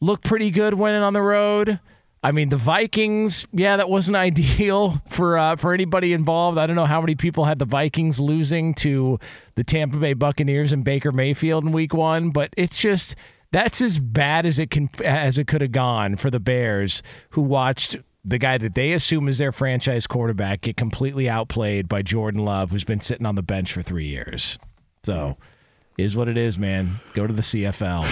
look 0.00 0.22
pretty 0.22 0.50
good 0.50 0.74
winning 0.74 1.02
on 1.02 1.12
the 1.12 1.20
road. 1.22 1.80
I 2.22 2.32
mean, 2.32 2.48
the 2.48 2.56
Vikings, 2.56 3.46
yeah, 3.52 3.76
that 3.76 3.88
wasn't 3.88 4.16
ideal 4.30 5.00
for 5.10 5.38
uh, 5.38 5.56
for 5.56 5.74
anybody 5.74 6.12
involved. 6.12 6.58
I 6.58 6.66
don't 6.66 6.76
know 6.76 6.86
how 6.86 7.00
many 7.00 7.14
people 7.14 7.44
had 7.44 7.58
the 7.58 7.64
Vikings 7.66 8.18
losing 8.18 8.74
to 8.76 9.18
the 9.54 9.64
Tampa 9.64 9.98
Bay 9.98 10.14
Buccaneers 10.14 10.72
and 10.72 10.82
Baker 10.82 11.12
Mayfield 11.12 11.64
in 11.64 11.72
Week 11.72 11.92
One, 11.94 12.30
but 12.30 12.52
it's 12.56 12.78
just 12.80 13.14
that's 13.52 13.80
as 13.80 13.98
bad 13.98 14.44
as 14.44 14.58
it 14.58 14.70
can 14.70 14.88
as 15.04 15.38
it 15.38 15.46
could 15.46 15.60
have 15.60 15.72
gone 15.72 16.16
for 16.16 16.30
the 16.30 16.40
Bears, 16.40 17.02
who 17.30 17.42
watched 17.42 17.96
the 18.26 18.38
guy 18.38 18.58
that 18.58 18.74
they 18.74 18.92
assume 18.92 19.28
is 19.28 19.38
their 19.38 19.52
franchise 19.52 20.06
quarterback 20.06 20.62
get 20.62 20.76
completely 20.76 21.28
outplayed 21.28 21.88
by 21.88 22.02
Jordan 22.02 22.44
Love, 22.44 22.72
who's 22.72 22.84
been 22.84 23.00
sitting 23.00 23.24
on 23.24 23.36
the 23.36 23.42
bench 23.42 23.72
for 23.72 23.82
three 23.82 24.08
years. 24.08 24.58
So, 25.04 25.36
is 25.96 26.16
what 26.16 26.26
it 26.26 26.36
is, 26.36 26.58
man. 26.58 26.98
Go 27.14 27.26
to 27.26 27.32
the 27.32 27.42
CFL 27.42 28.04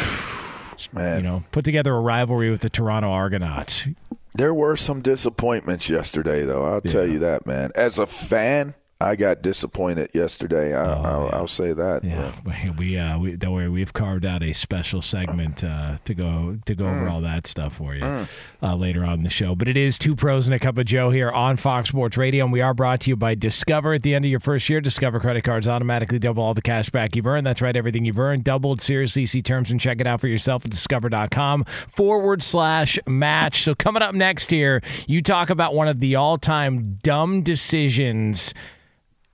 Man, 0.93 1.19
you 1.19 1.23
know, 1.23 1.45
put 1.51 1.65
together 1.65 1.95
a 1.95 2.01
rivalry 2.01 2.51
with 2.51 2.61
the 2.61 2.71
Toronto 2.71 3.11
Argonauts. 3.11 3.87
there 4.35 4.55
were 4.55 4.77
some 4.77 5.03
disappointments 5.03 5.89
yesterday, 5.91 6.45
though. 6.45 6.65
I'll 6.65 6.81
tell 6.81 7.07
you 7.07 7.19
that, 7.21 7.47
man. 7.47 7.71
As 7.75 7.99
a 7.99 8.07
fan, 8.07 8.75
I 9.05 9.17
got 9.17 9.43
disappointed 9.43 10.11
yesterday. 10.15 10.75
I, 10.75 10.95
I'll, 10.95 11.31
I'll 11.33 11.47
say 11.47 11.75
that. 11.75 12.01
Oh, 12.05 12.07
Yeah, 12.07 12.33
we, 12.45 12.71
we 12.71 12.99
uh, 12.99 13.19
we 13.19 13.37
don't 13.37 13.53
worry, 13.53 13.69
we've 13.69 13.93
carved 13.93 14.25
out 14.25 14.43
a 14.43 14.55
special 14.55 15.03
segment 15.03 15.63
uh, 15.63 15.99
to 16.05 16.15
go 16.15 16.59
to 16.65 16.75
go 16.75 16.87
over 16.87 17.09
all 17.09 17.21
that 17.21 17.47
stuff 17.47 17.75
for 17.77 17.95
you 17.95 18.27
uh, 18.63 18.75
later 18.75 19.05
on 19.05 19.15
in 19.15 19.23
the 19.23 19.31
show. 19.31 19.55
But 19.55 19.69
it 19.69 19.77
is 19.77 19.99
two 19.99 20.17
pros 20.17 20.47
and 20.47 20.55
a 20.55 20.59
cup 20.59 20.79
of 20.79 20.87
Joe 20.87 21.11
here 21.11 21.31
on 21.31 21.59
Fox 21.59 21.91
Sports 21.91 22.17
Radio, 22.17 22.45
and 22.45 22.53
we 22.53 22.63
are 22.63 22.73
brought 22.73 23.01
to 23.03 23.11
you 23.11 23.17
by 23.17 23.35
Discover. 23.35 23.95
At 23.95 24.03
the 24.03 24.15
end 24.15 24.25
of 24.25 24.31
your 24.31 24.41
first 24.41 24.69
year, 24.71 24.81
Discover 24.81 25.21
credit 25.21 25.45
cards 25.45 25.67
automatically 25.67 26.19
double 26.19 26.43
all 26.43 26.55
the 26.55 26.63
cash 26.63 26.89
back 26.89 27.15
you've 27.15 27.27
earned. 27.27 27.47
That's 27.47 27.61
right, 27.61 27.77
everything 27.77 28.07
you've 28.07 28.19
earned 28.19 28.45
doubled. 28.45 28.81
Seriously, 28.81 29.27
see 29.27 29.43
terms 29.43 29.71
and 29.71 29.79
check 29.79 30.01
it 30.01 30.07
out 30.07 30.21
for 30.21 30.29
yourself 30.29 30.65
at 30.65 30.71
discover.com 30.71 31.65
forward 31.65 32.43
slash 32.43 32.99
match. 33.07 33.65
So 33.65 33.75
coming 33.75 34.03
up 34.03 34.15
next 34.15 34.51
here, 34.51 34.81
you 35.07 35.21
talk 35.21 35.51
about 35.51 35.75
one 35.75 35.89
of 35.89 36.01
the 36.01 36.15
all 36.15 36.39
time 36.39 36.99
dumb 37.03 37.43
decisions. 37.43 38.55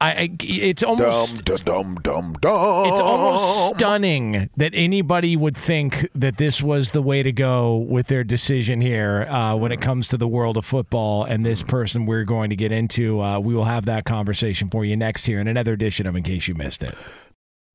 I, 0.00 0.10
I 0.10 0.30
it's 0.40 0.82
almost 0.82 1.44
Dum 1.44 1.56
dum 1.64 1.94
dum 2.02 2.32
dum. 2.40 2.86
it's 2.86 3.00
almost 3.00 3.76
stunning 3.76 4.48
that 4.56 4.72
anybody 4.74 5.36
would 5.36 5.56
think 5.56 6.08
that 6.14 6.38
this 6.38 6.62
was 6.62 6.92
the 6.92 7.02
way 7.02 7.22
to 7.22 7.32
go 7.32 7.76
with 7.76 8.06
their 8.06 8.24
decision 8.24 8.80
here 8.80 9.26
uh, 9.28 9.54
when 9.56 9.72
it 9.72 9.80
comes 9.80 10.08
to 10.08 10.16
the 10.16 10.28
world 10.28 10.56
of 10.56 10.64
football. 10.64 11.24
And 11.24 11.44
this 11.44 11.62
person 11.62 12.06
we're 12.06 12.24
going 12.24 12.50
to 12.50 12.56
get 12.56 12.72
into, 12.72 13.20
uh, 13.20 13.38
we 13.40 13.54
will 13.54 13.64
have 13.64 13.84
that 13.86 14.04
conversation 14.04 14.70
for 14.70 14.84
you 14.84 14.96
next 14.96 15.26
here 15.26 15.38
in 15.38 15.46
another 15.48 15.74
edition 15.74 16.06
of 16.06 16.16
In 16.16 16.22
Case 16.22 16.48
You 16.48 16.54
Missed 16.54 16.82
It. 16.82 16.94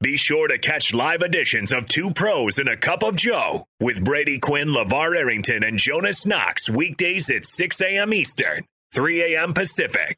Be 0.02 0.18
sure 0.18 0.48
to 0.50 0.58
catch 0.58 0.94
live 0.94 1.22
editions 1.22 1.72
of 1.72 1.88
Two 1.88 2.12
Pros 2.12 2.58
and 2.58 2.68
a 2.68 2.76
Cup 2.76 3.02
of 3.02 3.16
Joe 3.16 3.66
with 3.80 4.04
Brady 4.04 4.40
Quinn, 4.40 4.68
LaVar 4.68 5.16
Arrington, 5.16 5.64
and 5.64 5.78
Jonas 5.78 6.26
Knox 6.26 6.70
weekdays 6.70 7.30
at 7.30 7.46
6 7.46 7.82
a.m. 7.82 8.14
Eastern, 8.14 8.66
3 8.94 9.36
a.m. 9.36 9.54
Pacific. 9.54 10.18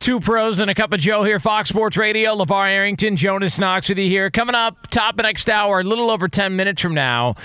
Two 0.00 0.20
pros 0.20 0.60
and 0.60 0.70
a 0.70 0.74
cup 0.74 0.92
of 0.92 1.00
Joe 1.00 1.24
here, 1.24 1.40
Fox 1.40 1.70
Sports 1.70 1.96
Radio. 1.96 2.34
LaVar 2.36 2.68
Arrington, 2.68 3.16
Jonas 3.16 3.58
Knox 3.58 3.88
with 3.88 3.98
you 3.98 4.08
here. 4.08 4.30
Coming 4.30 4.54
up, 4.54 4.88
top 4.90 5.18
of 5.18 5.22
next 5.22 5.48
hour, 5.48 5.80
a 5.80 5.84
little 5.84 6.10
over 6.10 6.28
10 6.28 6.56
minutes 6.56 6.82
from 6.82 6.92
now, 6.94 7.36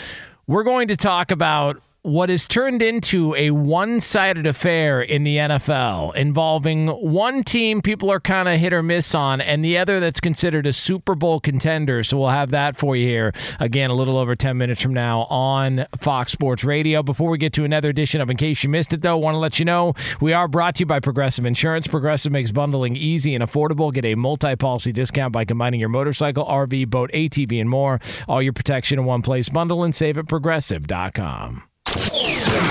we're 0.47 0.64
going 0.64 0.89
to 0.89 0.97
talk 0.97 1.32
about 1.32 1.82
what 2.10 2.30
has 2.30 2.47
turned 2.47 2.82
into 2.82 3.36
a 3.36 3.51
one 3.51 3.99
sided 3.99 4.47
affair 4.47 4.99
in 4.99 5.24
the 5.24 5.38
NFL 5.38 6.16
involving 6.16 6.88
one 6.88 7.43
team 7.43 7.82
people 7.84 8.12
are 8.12 8.20
kind 8.20 8.49
of 8.49 8.60
hit 8.60 8.74
or 8.74 8.82
miss 8.82 9.14
on 9.14 9.39
and 9.39 9.64
the 9.64 9.78
other 9.78 9.99
that's 9.99 10.20
considered 10.20 10.66
a 10.66 10.74
Super 10.74 11.14
Bowl 11.14 11.39
contender. 11.39 12.03
So 12.03 12.18
we'll 12.18 12.30
have 12.30 12.49
that 12.49 12.76
for 12.76 12.95
you 12.95 13.07
here 13.07 13.32
again 13.60 13.91
a 13.91 13.93
little 13.93 14.18
over 14.18 14.36
10 14.36 14.57
minutes 14.57 14.82
from 14.82 14.93
now 14.93 15.22
on 15.26 15.86
Fox 15.99 16.32
Sports 16.32 16.64
Radio. 16.64 17.03
Before 17.03 17.30
we 17.30 17.38
get 17.38 17.53
to 17.53 17.64
another 17.64 17.89
edition 17.89 18.22
of 18.22 18.30
In 18.32 18.38
Case 18.38 18.64
You 18.64 18.70
Missed 18.70 18.91
It, 18.93 19.01
though, 19.01 19.18
want 19.18 19.36
to 19.36 19.39
let 19.39 19.60
you 19.60 19.66
know 19.66 19.93
we 20.20 20.34
are 20.34 20.47
brought 20.47 20.76
to 20.76 20.80
you 20.80 20.86
by 20.88 20.99
Progressive 20.99 21.45
Insurance. 21.45 21.86
Progressive 21.88 22.32
makes 22.32 22.51
bundling 22.51 22.95
easy 22.95 23.36
and 23.36 23.43
affordable. 23.43 23.93
Get 23.93 24.05
a 24.05 24.16
multi 24.16 24.55
policy 24.55 24.91
discount 24.91 25.32
by 25.32 25.45
combining 25.45 25.80
your 25.80 25.89
motorcycle, 25.89 26.43
RV, 26.45 26.89
boat, 26.89 27.12
ATV, 27.14 27.62
and 27.62 27.70
more. 27.70 27.99
All 28.28 28.41
your 28.41 28.53
protection 28.53 28.97
in 28.97 29.05
one 29.05 29.22
place. 29.22 29.49
Bundle 29.49 29.84
and 29.84 29.93
save 29.93 30.18
at 30.18 30.28
progressive.com. 30.28 31.69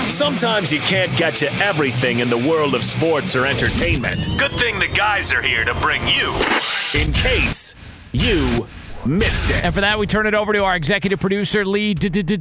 Sometimes 0.09 0.73
you 0.73 0.79
can't 0.79 1.15
get 1.17 1.35
to 1.37 1.53
everything 1.55 2.19
in 2.19 2.29
the 2.29 2.37
world 2.37 2.75
of 2.75 2.83
sports 2.83 3.35
or 3.35 3.45
entertainment. 3.45 4.27
Good 4.37 4.51
thing 4.51 4.79
the 4.79 4.87
guys 4.87 5.31
are 5.31 5.41
here 5.41 5.63
to 5.63 5.73
bring 5.75 6.01
you 6.07 6.33
in 6.99 7.13
case 7.13 7.75
you 8.11 8.67
missed 9.05 9.49
it. 9.49 9.63
And 9.63 9.73
for 9.73 9.81
that, 9.81 9.97
we 9.97 10.07
turn 10.07 10.25
it 10.27 10.33
over 10.33 10.53
to 10.53 10.63
our 10.63 10.75
executive 10.75 11.19
producer, 11.19 11.65
Lee 11.65 11.95
Delap. 11.95 12.37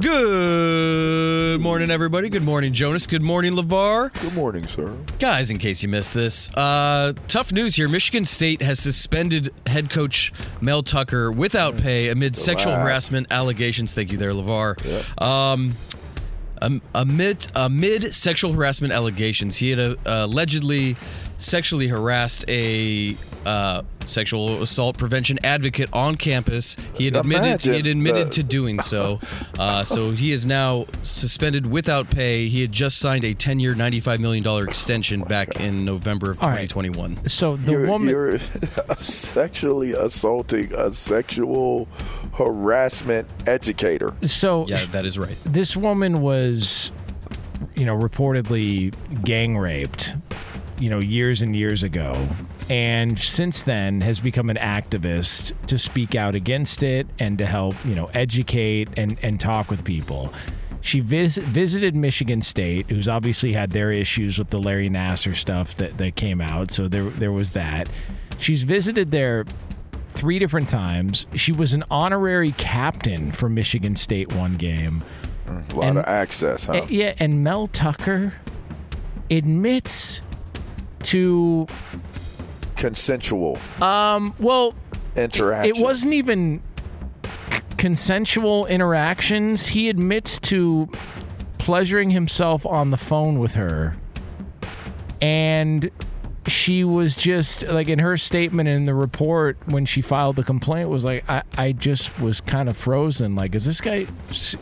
Good 0.00 1.60
morning, 1.60 1.90
everybody. 1.90 2.28
Good 2.28 2.42
morning, 2.42 2.72
Jonas. 2.72 3.06
Good 3.06 3.22
morning, 3.22 3.52
LaVar. 3.52 4.12
Good 4.20 4.34
morning, 4.34 4.66
sir. 4.66 4.96
Guys, 5.18 5.50
in 5.50 5.58
case 5.58 5.82
you 5.82 5.88
missed 5.88 6.14
this, 6.14 6.50
uh, 6.54 7.12
tough 7.28 7.52
news 7.52 7.76
here. 7.76 7.88
Michigan 7.88 8.26
State 8.26 8.62
has 8.62 8.78
suspended 8.78 9.50
head 9.66 9.90
coach 9.90 10.32
Mel 10.60 10.82
Tucker 10.82 11.30
without 11.30 11.76
pay 11.76 12.08
amid 12.08 12.36
sexual 12.36 12.74
harassment 12.74 13.26
allegations. 13.30 13.92
Thank 13.94 14.12
you 14.12 14.18
there, 14.18 14.32
LaVar. 14.32 15.20
Um, 15.20 15.74
amid 16.94 17.46
amid 17.56 18.14
sexual 18.14 18.52
harassment 18.52 18.92
allegations, 18.92 19.56
he 19.56 19.70
had 19.70 19.78
uh, 19.80 19.96
allegedly 20.06 20.96
sexually 21.38 21.88
harassed 21.88 22.44
a 22.48 23.16
uh, 23.46 23.82
sexual 24.06 24.62
assault 24.62 24.98
prevention 24.98 25.38
advocate 25.44 25.88
on 25.92 26.16
campus. 26.16 26.76
He 26.96 27.04
had 27.06 27.16
admitted 27.16 27.60
he 27.62 27.76
had 27.76 27.86
admitted 27.86 28.28
the- 28.28 28.30
to 28.32 28.42
doing 28.42 28.80
so. 28.80 29.20
Uh, 29.58 29.84
so 29.84 30.10
he 30.10 30.32
is 30.32 30.44
now 30.44 30.86
suspended 31.02 31.66
without 31.66 32.10
pay. 32.10 32.48
He 32.48 32.60
had 32.62 32.72
just 32.72 32.98
signed 32.98 33.24
a 33.24 33.34
10-year, 33.34 33.74
95 33.74 34.20
million 34.20 34.42
dollar 34.44 34.64
extension 34.64 35.22
back 35.22 35.60
in 35.60 35.84
November 35.84 36.32
of 36.32 36.42
All 36.42 36.48
right. 36.50 36.68
2021. 36.68 37.28
So 37.28 37.56
the 37.56 37.72
You're, 37.72 37.86
woman. 37.86 38.08
you're 38.08 38.38
sexually 38.98 39.92
assaulting 39.92 40.72
a 40.74 40.90
sexual 40.90 41.86
harassment 42.34 43.28
educator. 43.46 44.12
so 44.24 44.66
Yeah, 44.68 44.84
that 44.86 45.04
is 45.04 45.18
right. 45.18 45.36
this 45.44 45.76
woman 45.76 46.20
was, 46.22 46.90
you 47.76 47.84
know, 47.84 47.96
reportedly 47.96 48.92
gang 49.24 49.56
raped, 49.58 50.14
you 50.78 50.90
know, 50.90 50.98
years 50.98 51.42
and 51.42 51.54
years 51.54 51.82
ago. 51.82 52.26
And 52.70 53.18
since 53.18 53.64
then 53.64 54.00
has 54.00 54.20
become 54.20 54.48
an 54.48 54.56
activist 54.56 55.52
to 55.66 55.76
speak 55.78 56.14
out 56.14 56.34
against 56.34 56.82
it 56.82 57.06
and 57.18 57.36
to 57.38 57.46
help, 57.46 57.74
you 57.84 57.94
know, 57.94 58.06
educate 58.14 58.88
and, 58.96 59.18
and 59.22 59.38
talk 59.38 59.70
with 59.70 59.84
people. 59.84 60.32
She 60.80 61.00
vis- 61.00 61.36
visited 61.36 61.94
Michigan 61.94 62.40
State, 62.42 62.88
who's 62.88 63.08
obviously 63.08 63.52
had 63.52 63.70
their 63.70 63.92
issues 63.92 64.38
with 64.38 64.50
the 64.50 64.58
Larry 64.58 64.90
Nassar 64.90 65.36
stuff 65.36 65.76
that, 65.76 65.98
that 65.98 66.16
came 66.16 66.40
out. 66.40 66.70
So 66.70 66.88
there, 66.88 67.04
there 67.04 67.32
was 67.32 67.50
that. 67.50 67.88
She's 68.38 68.62
visited 68.64 69.10
there 69.10 69.44
three 70.10 70.38
different 70.38 70.68
times. 70.68 71.26
She 71.34 71.52
was 71.52 71.74
an 71.74 71.84
honorary 71.90 72.52
captain 72.52 73.32
for 73.32 73.48
Michigan 73.48 73.96
State 73.96 74.32
one 74.32 74.56
game. 74.56 75.02
A 75.46 75.74
lot 75.74 75.88
And- 75.88 75.98
of 75.98 76.04
access, 76.06 76.66
huh? 76.66 76.72
Uh, 76.74 76.86
yeah, 76.88 77.14
and 77.18 77.44
Mel 77.44 77.66
Tucker 77.68 78.34
admits 79.30 80.20
to 81.04 81.66
Consensual 82.82 83.58
um 83.80 84.34
well 84.40 84.74
interactions. 85.14 85.78
it 85.78 85.82
wasn't 85.82 86.12
even 86.14 86.60
c- 87.24 87.60
consensual 87.76 88.66
interactions. 88.66 89.68
He 89.68 89.88
admits 89.88 90.40
to 90.40 90.90
pleasuring 91.58 92.10
himself 92.10 92.66
on 92.66 92.90
the 92.90 92.96
phone 92.96 93.38
with 93.38 93.54
her. 93.54 93.96
And 95.20 95.90
she 96.48 96.82
was 96.82 97.14
just 97.14 97.62
like 97.68 97.88
in 97.88 98.00
her 98.00 98.16
statement 98.16 98.68
in 98.68 98.84
the 98.84 98.94
report 98.94 99.56
when 99.66 99.86
she 99.86 100.02
filed 100.02 100.34
the 100.34 100.42
complaint 100.42 100.88
was 100.88 101.04
like 101.04 101.24
I, 101.30 101.44
I 101.56 101.70
just 101.70 102.18
was 102.18 102.40
kind 102.40 102.68
of 102.68 102.76
frozen 102.76 103.36
like 103.36 103.54
is 103.54 103.64
this 103.64 103.80
guy 103.80 104.08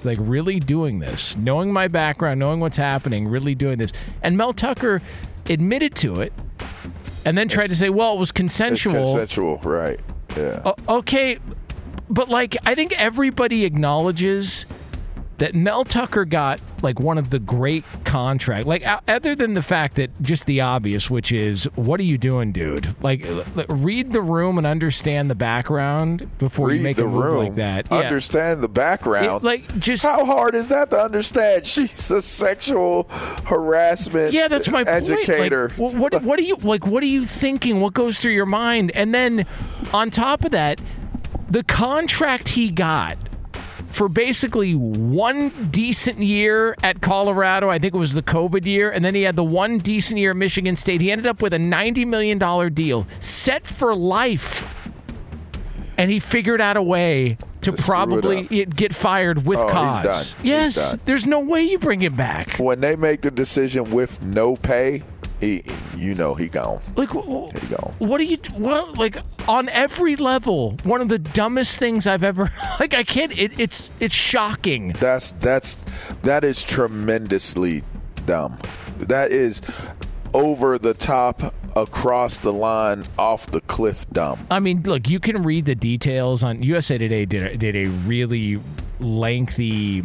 like 0.04 0.18
really 0.20 0.60
doing 0.60 0.98
this 0.98 1.34
knowing 1.38 1.72
my 1.72 1.88
background 1.88 2.38
knowing 2.38 2.60
what's 2.60 2.76
happening 2.76 3.26
really 3.26 3.54
doing 3.54 3.78
this 3.78 3.92
and 4.20 4.36
Mel 4.36 4.52
Tucker 4.52 5.00
admitted 5.48 5.94
to 5.96 6.20
it 6.20 6.34
and 7.24 7.36
then 7.36 7.48
tried 7.48 7.68
to 7.68 7.76
say 7.76 7.88
well 7.90 8.14
it 8.14 8.18
was 8.18 8.30
It's 8.30 8.36
consensual 8.36 8.94
consensual, 8.94 9.58
right? 9.58 10.00
Yeah. 10.36 10.62
O- 10.64 10.98
okay, 10.98 11.38
but 12.08 12.28
like 12.28 12.56
I 12.64 12.74
think 12.74 12.92
everybody 12.92 13.64
acknowledges 13.64 14.64
that 15.40 15.54
Mel 15.54 15.84
Tucker 15.84 16.24
got 16.24 16.60
like 16.82 17.00
one 17.00 17.16
of 17.18 17.30
the 17.30 17.38
great 17.38 17.82
contract. 18.04 18.66
Like 18.66 18.84
other 19.08 19.34
than 19.34 19.54
the 19.54 19.62
fact 19.62 19.96
that 19.96 20.10
just 20.22 20.44
the 20.46 20.60
obvious, 20.60 21.08
which 21.10 21.32
is 21.32 21.64
what 21.76 21.98
are 21.98 22.04
you 22.04 22.18
doing, 22.18 22.52
dude? 22.52 22.94
Like 23.02 23.26
read 23.68 24.12
the 24.12 24.20
room 24.22 24.58
and 24.58 24.66
understand 24.66 25.30
the 25.30 25.34
background 25.34 26.30
before 26.38 26.68
Read 26.68 26.76
you 26.76 26.82
make 26.82 26.98
a 26.98 27.04
move 27.04 27.24
room. 27.24 27.44
like 27.44 27.54
that. 27.56 27.90
Yeah. 27.90 27.96
Understand 27.98 28.60
the 28.60 28.68
background. 28.68 29.42
It- 29.42 29.42
like 29.42 29.78
just 29.78 30.02
How 30.04 30.24
hard 30.26 30.54
is 30.54 30.68
that 30.68 30.90
to 30.90 31.00
understand? 31.00 31.66
She's 31.70 32.10
a 32.10 32.20
sexual 32.22 33.04
harassment 33.46 34.32
Yeah, 34.32 34.48
that's 34.48 34.68
my 34.68 34.82
educator. 34.82 35.70
Point. 35.70 35.94
Like, 35.94 36.12
what 36.12 36.22
what 36.22 36.38
are 36.38 36.42
you 36.42 36.56
like? 36.56 36.86
What 36.86 37.02
are 37.02 37.06
you 37.06 37.24
thinking? 37.24 37.80
What 37.80 37.94
goes 37.94 38.18
through 38.20 38.32
your 38.32 38.46
mind? 38.46 38.90
And 38.92 39.14
then 39.14 39.46
on 39.92 40.10
top 40.10 40.44
of 40.44 40.50
that, 40.52 40.80
the 41.48 41.64
contract 41.64 42.50
he 42.50 42.70
got 42.70 43.16
for 43.90 44.08
basically 44.08 44.74
one 44.74 45.50
decent 45.70 46.18
year 46.18 46.76
at 46.82 47.00
Colorado, 47.00 47.68
I 47.68 47.78
think 47.78 47.94
it 47.94 47.98
was 47.98 48.14
the 48.14 48.22
COVID 48.22 48.64
year, 48.64 48.90
and 48.90 49.04
then 49.04 49.14
he 49.14 49.22
had 49.22 49.36
the 49.36 49.44
one 49.44 49.78
decent 49.78 50.18
year 50.18 50.30
at 50.30 50.36
Michigan 50.36 50.76
State. 50.76 51.00
He 51.00 51.10
ended 51.10 51.26
up 51.26 51.42
with 51.42 51.52
a 51.52 51.58
ninety 51.58 52.04
million 52.04 52.38
dollar 52.38 52.70
deal 52.70 53.06
set 53.20 53.66
for 53.66 53.94
life. 53.94 54.74
And 55.98 56.10
he 56.10 56.18
figured 56.18 56.62
out 56.62 56.78
a 56.78 56.82
way 56.82 57.36
to, 57.60 57.72
To 57.72 57.82
probably 57.82 58.64
get 58.64 58.94
fired 58.94 59.44
with 59.44 59.58
Oh, 59.58 59.68
cause. 59.68 60.34
Yes, 60.42 60.96
there's 61.04 61.26
no 61.26 61.40
way 61.40 61.62
you 61.62 61.78
bring 61.78 62.00
him 62.00 62.16
back. 62.16 62.56
when 62.56 62.80
they 62.80 62.96
make 62.96 63.20
the 63.20 63.30
decision 63.30 63.90
with 63.90 64.22
no 64.22 64.56
pay, 64.56 65.02
he, 65.40 65.62
you 65.96 66.14
know, 66.14 66.34
he 66.34 66.48
gone. 66.48 66.80
Like, 66.96 67.10
wh- 67.10 67.50
He 67.58 67.66
gone. 67.68 67.94
what 67.98 68.18
do 68.18 68.24
you 68.24 68.36
what 68.54 68.98
like 68.98 69.16
on 69.48 69.68
every 69.70 70.16
level? 70.16 70.76
One 70.84 71.00
of 71.00 71.08
the 71.08 71.18
dumbest 71.18 71.78
things 71.78 72.06
I've 72.06 72.22
ever 72.24 72.50
like. 72.80 72.94
I 72.94 73.02
can't. 73.04 73.32
It, 73.32 73.58
it's 73.58 73.90
it's 74.00 74.14
shocking. 74.14 74.92
That's 74.92 75.32
that's 75.32 75.76
that 76.22 76.44
is 76.44 76.62
tremendously 76.62 77.82
dumb. 78.26 78.58
That 78.98 79.30
is 79.32 79.62
over 80.34 80.78
the 80.78 80.94
top, 80.94 81.54
across 81.74 82.38
the 82.38 82.52
line, 82.52 83.04
off 83.18 83.46
the 83.50 83.60
cliff 83.62 84.06
dumb. 84.12 84.46
I 84.50 84.60
mean, 84.60 84.82
look, 84.82 85.08
you 85.08 85.18
can 85.18 85.42
read 85.42 85.64
the 85.64 85.74
details 85.74 86.44
on 86.44 86.62
USA 86.62 86.98
Today. 86.98 87.24
Did 87.24 87.42
a, 87.42 87.56
did 87.56 87.74
a 87.76 87.86
really 87.86 88.60
lengthy 89.00 90.04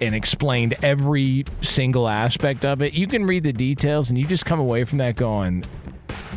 and 0.00 0.14
explained 0.14 0.76
every 0.82 1.44
single 1.60 2.08
aspect 2.08 2.64
of 2.64 2.82
it. 2.82 2.94
You 2.94 3.06
can 3.06 3.24
read 3.24 3.44
the 3.44 3.52
details, 3.52 4.10
and 4.10 4.18
you 4.18 4.26
just 4.26 4.46
come 4.46 4.60
away 4.60 4.84
from 4.84 4.98
that 4.98 5.16
going, 5.16 5.64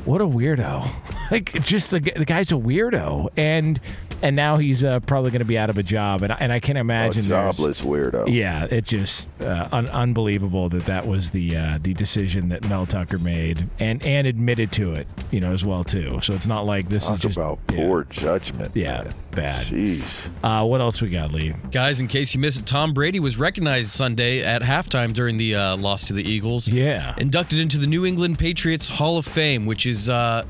"What 0.06 0.22
a 0.22 0.26
weirdo!" 0.26 0.90
Like, 1.32 1.54
just 1.64 1.90
the, 1.90 2.00
the 2.00 2.26
guy's 2.26 2.52
a 2.52 2.56
weirdo, 2.56 3.30
and 3.38 3.80
and 4.24 4.36
now 4.36 4.58
he's 4.58 4.84
uh, 4.84 5.00
probably 5.02 5.30
going 5.30 5.40
to 5.42 5.46
be 5.46 5.58
out 5.58 5.70
of 5.70 5.78
a 5.78 5.84
job, 5.84 6.24
and 6.24 6.34
I, 6.34 6.38
and 6.40 6.52
I 6.52 6.60
can 6.60 6.78
A 6.78 6.80
imagine 6.80 7.28
there's- 7.28 7.58
jobless 7.58 7.82
weirdo. 7.82 8.34
Yeah, 8.34 8.66
it's 8.72 8.90
just 8.90 9.30
uh, 9.42 9.68
un- 9.72 9.90
unbelievable 9.90 10.70
that 10.70 10.86
that 10.88 11.06
was 11.06 11.30
the 11.30 11.56
uh, 11.56 11.78
the 11.82 11.94
decision 11.94 12.50
that 12.50 12.68
Mel 12.68 12.86
Tucker 12.88 13.20
made, 13.20 13.70
and 13.80 14.04
and 14.06 14.26
admitted 14.26 14.72
to 14.74 14.94
it, 14.94 15.08
you 15.30 15.40
know, 15.40 15.54
as 15.54 15.64
well 15.64 15.84
too. 15.84 16.20
So 16.24 16.34
it's 16.34 16.48
not 16.48 16.66
like 16.66 16.90
this 16.90 17.06
Talk 17.06 17.16
is 17.16 17.20
just 17.22 17.38
about 17.38 17.60
yeah. 17.72 17.78
poor 17.78 18.06
judgment. 18.06 18.72
Yeah, 18.76 19.04
man. 19.04 19.14
bad. 19.32 19.66
Jeez. 19.66 20.30
Uh, 20.44 20.66
what 20.66 20.82
else 20.82 21.02
we 21.02 21.10
got, 21.10 21.32
Lee? 21.32 21.54
Guys, 21.72 22.00
in 22.00 22.08
case 22.08 22.34
you 22.34 22.40
missed 22.40 22.60
it, 22.62 22.66
Tom 22.66 22.94
Brady 22.94 23.20
was 23.20 23.38
recognized 23.38 23.90
Sunday 23.90 24.42
at 24.44 24.62
halftime 24.62 25.14
during 25.14 25.38
the 25.38 25.56
uh, 25.56 25.76
loss 25.78 26.08
to 26.08 26.14
the 26.14 26.24
Eagles. 26.28 26.68
Yeah. 26.70 27.14
Inducted 27.18 27.60
into 27.60 27.78
the 27.78 27.88
New 27.88 28.06
England 28.06 28.40
Patriots 28.40 28.88
Hall 28.88 29.18
of 29.18 29.26
Fame, 29.26 29.66
which 29.66 29.86
is 29.86 30.10
uh, 30.10 30.44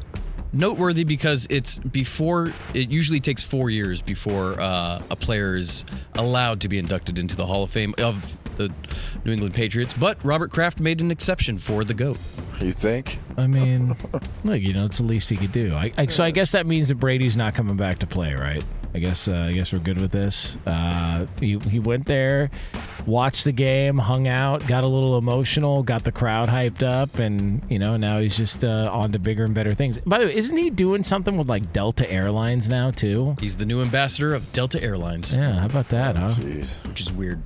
noteworthy 0.54 1.04
because 1.04 1.48
it's 1.50 1.80
before, 1.80 2.54
it 2.74 2.92
usually 2.92 3.20
takes 3.20 3.44
four 3.44 3.70
years 3.70 4.02
before 4.02 4.60
uh, 4.60 5.02
a 5.10 5.16
player 5.16 5.56
is 5.56 5.84
allowed 6.16 6.62
to 6.62 6.70
be 6.70 6.78
inducted 6.78 7.18
into 7.18 7.36
the 7.36 7.46
Hall 7.46 7.64
of 7.64 7.72
Fame 7.72 7.94
of 7.98 8.38
the 8.56 8.72
New 9.26 9.32
England 9.34 9.54
Patriots. 9.56 9.94
But 9.94 10.24
Robert 10.24 10.52
Kraft 10.52 10.80
made 10.80 11.02
an 11.02 11.12
exception 11.12 11.58
for 11.58 11.84
the 11.84 11.94
GOAT. 11.94 12.18
You 12.60 12.72
think? 12.72 13.20
I 13.38 13.48
mean, 13.48 13.96
look, 14.44 14.62
you 14.62 14.74
know, 14.74 14.86
it's 14.86 15.00
the 15.00 15.04
least 15.04 15.30
he 15.30 15.38
could 15.38 15.52
do. 15.52 15.74
I, 15.74 15.92
I, 15.98 16.06
so 16.08 16.24
I 16.24 16.32
guess 16.32 16.52
that 16.52 16.66
means 16.68 16.90
that 16.90 16.96
Brady's 16.96 17.36
not 17.36 17.56
coming 17.56 17.76
back 17.76 18.00
to 18.00 18.08
play, 18.08 18.34
right? 18.34 18.64
I 18.96 19.00
guess 19.00 19.28
uh, 19.28 19.48
I 19.50 19.54
guess 19.54 19.74
we're 19.74 19.80
good 19.80 20.00
with 20.00 20.12
this. 20.12 20.58
Uh, 20.68 21.26
he 21.40 21.58
he 21.70 21.80
went 21.80 22.06
there, 22.06 22.52
watched 23.08 23.44
the 23.44 23.52
game, 23.52 23.98
hung 23.98 24.28
out, 24.28 24.66
got 24.68 24.84
a 24.84 24.88
little 24.88 25.18
emotional, 25.18 25.82
got 25.82 26.04
the 26.04 26.12
crowd 26.12 26.48
hyped 26.48 26.84
up, 26.84 27.18
and 27.18 27.62
you 27.70 27.80
know 27.80 27.98
now 27.98 28.20
he's 28.20 28.38
just 28.38 28.64
uh, 28.64 28.90
on 28.94 29.12
to 29.14 29.20
bigger 29.20 29.46
and 29.46 29.56
better 29.56 29.74
things. 29.74 29.98
By 30.06 30.20
the 30.20 30.26
way, 30.26 30.36
isn't 30.36 30.56
he 30.56 30.70
doing 30.70 31.02
something 31.04 31.38
with 31.38 31.50
like 31.50 31.74
Delta 31.74 32.10
Airlines 32.12 32.70
now 32.70 32.92
too? 32.92 33.36
He's 33.40 33.56
the 33.56 33.66
new 33.66 33.82
ambassador 33.82 34.34
of 34.36 34.52
Delta 34.54 34.82
Airlines, 34.84 35.36
Yeah, 35.36 35.60
how 35.62 35.66
about 35.66 35.90
that, 35.90 36.16
huh? 36.16 36.28
Jeez. 36.30 36.86
which 36.88 37.02
is 37.02 37.12
weird. 37.12 37.42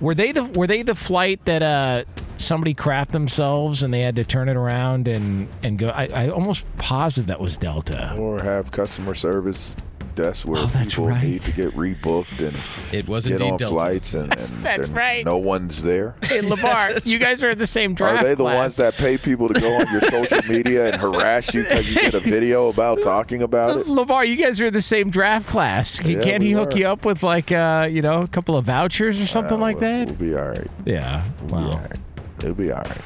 Were 0.00 0.14
they 0.14 0.30
the 0.32 0.44
were 0.44 0.66
they 0.68 0.82
the 0.82 0.94
flight 0.94 1.44
that 1.46 1.62
uh 1.62 2.04
somebody 2.38 2.74
crapped 2.74 3.10
themselves 3.12 3.82
and 3.84 3.92
they 3.94 4.00
had 4.00 4.16
to 4.16 4.24
turn 4.24 4.48
it 4.48 4.56
around 4.56 5.08
and 5.08 5.48
and 5.64 5.78
go? 5.78 5.88
I, 5.88 6.06
I 6.14 6.28
almost 6.28 6.64
positive 6.78 7.26
that 7.26 7.40
was 7.40 7.56
Delta. 7.56 8.14
Or 8.16 8.40
have 8.40 8.70
customer 8.70 9.14
service 9.14 9.74
desks 10.14 10.44
where 10.44 10.60
Oh, 10.62 10.66
that's 10.66 10.90
people 10.94 11.08
right. 11.08 11.22
need 11.22 11.42
to 11.42 11.52
get 11.52 11.70
rebooked 11.76 12.46
and 12.46 12.56
It 12.92 13.06
was 13.08 13.26
get 13.26 13.40
indeed 13.40 13.52
on 13.52 13.58
Delta. 13.58 13.74
flights 13.74 14.14
and, 14.14 14.32
and 14.38 14.64
that's 14.64 14.88
right. 14.90 15.24
no 15.24 15.36
one's 15.38 15.82
there. 15.82 16.14
Hey, 16.24 16.40
LaVar, 16.40 17.04
you 17.06 17.18
guys 17.18 17.42
are 17.44 17.50
in 17.50 17.58
the 17.58 17.66
same 17.66 17.94
draft. 17.94 18.22
Are 18.22 18.24
they 18.24 18.34
the 18.34 18.44
class. 18.44 18.56
ones 18.56 18.76
that 18.76 18.94
pay 18.94 19.18
people 19.18 19.48
to 19.48 19.60
go 19.60 19.72
on 19.72 19.86
your 19.92 20.00
social 20.02 20.42
media 20.48 20.92
and 20.92 21.00
harass 21.00 21.52
you 21.54 21.62
because 21.64 21.88
you 21.88 22.00
did 22.00 22.14
a 22.14 22.20
video 22.20 22.68
about 22.68 23.02
talking 23.04 23.42
about 23.42 23.80
it? 23.80 23.86
LaVar, 23.86 24.26
you 24.26 24.36
guys 24.36 24.60
are 24.60 24.66
in 24.66 24.72
the 24.74 24.80
same 24.82 25.10
draft 25.10 25.46
class. 25.48 25.98
Can, 26.00 26.12
Yeah, 26.12 26.22
can't 26.22 26.42
he 26.42 26.48
we 26.48 26.54
hook 26.54 26.74
are. 26.74 26.78
you 26.78 26.86
up 26.88 27.04
with 27.04 27.22
like 27.22 27.52
uh, 27.52 27.86
you 27.90 28.02
know, 28.02 28.22
a 28.22 28.28
couple 28.28 28.56
of 28.56 28.64
vouchers 28.64 29.20
or 29.20 29.26
something 29.26 29.58
like 29.60 29.80
We'll- 29.80 30.06
that? 30.06 30.18
We'll 30.18 30.30
be 30.30 30.36
all 30.36 30.48
right. 30.48 30.70
Yeah. 30.84 31.24
We'll 31.48 31.70
be 31.70 31.76
right. 31.76 31.96
It'll 32.38 32.54
be 32.54 32.72
all 32.72 32.82
right. 32.82 32.98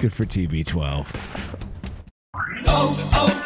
good 0.00 0.12
for 0.12 0.24
TB12. 0.24 1.06
oh, 2.34 3.10
oh, 3.14 3.26
O'Reilly. 3.26 3.45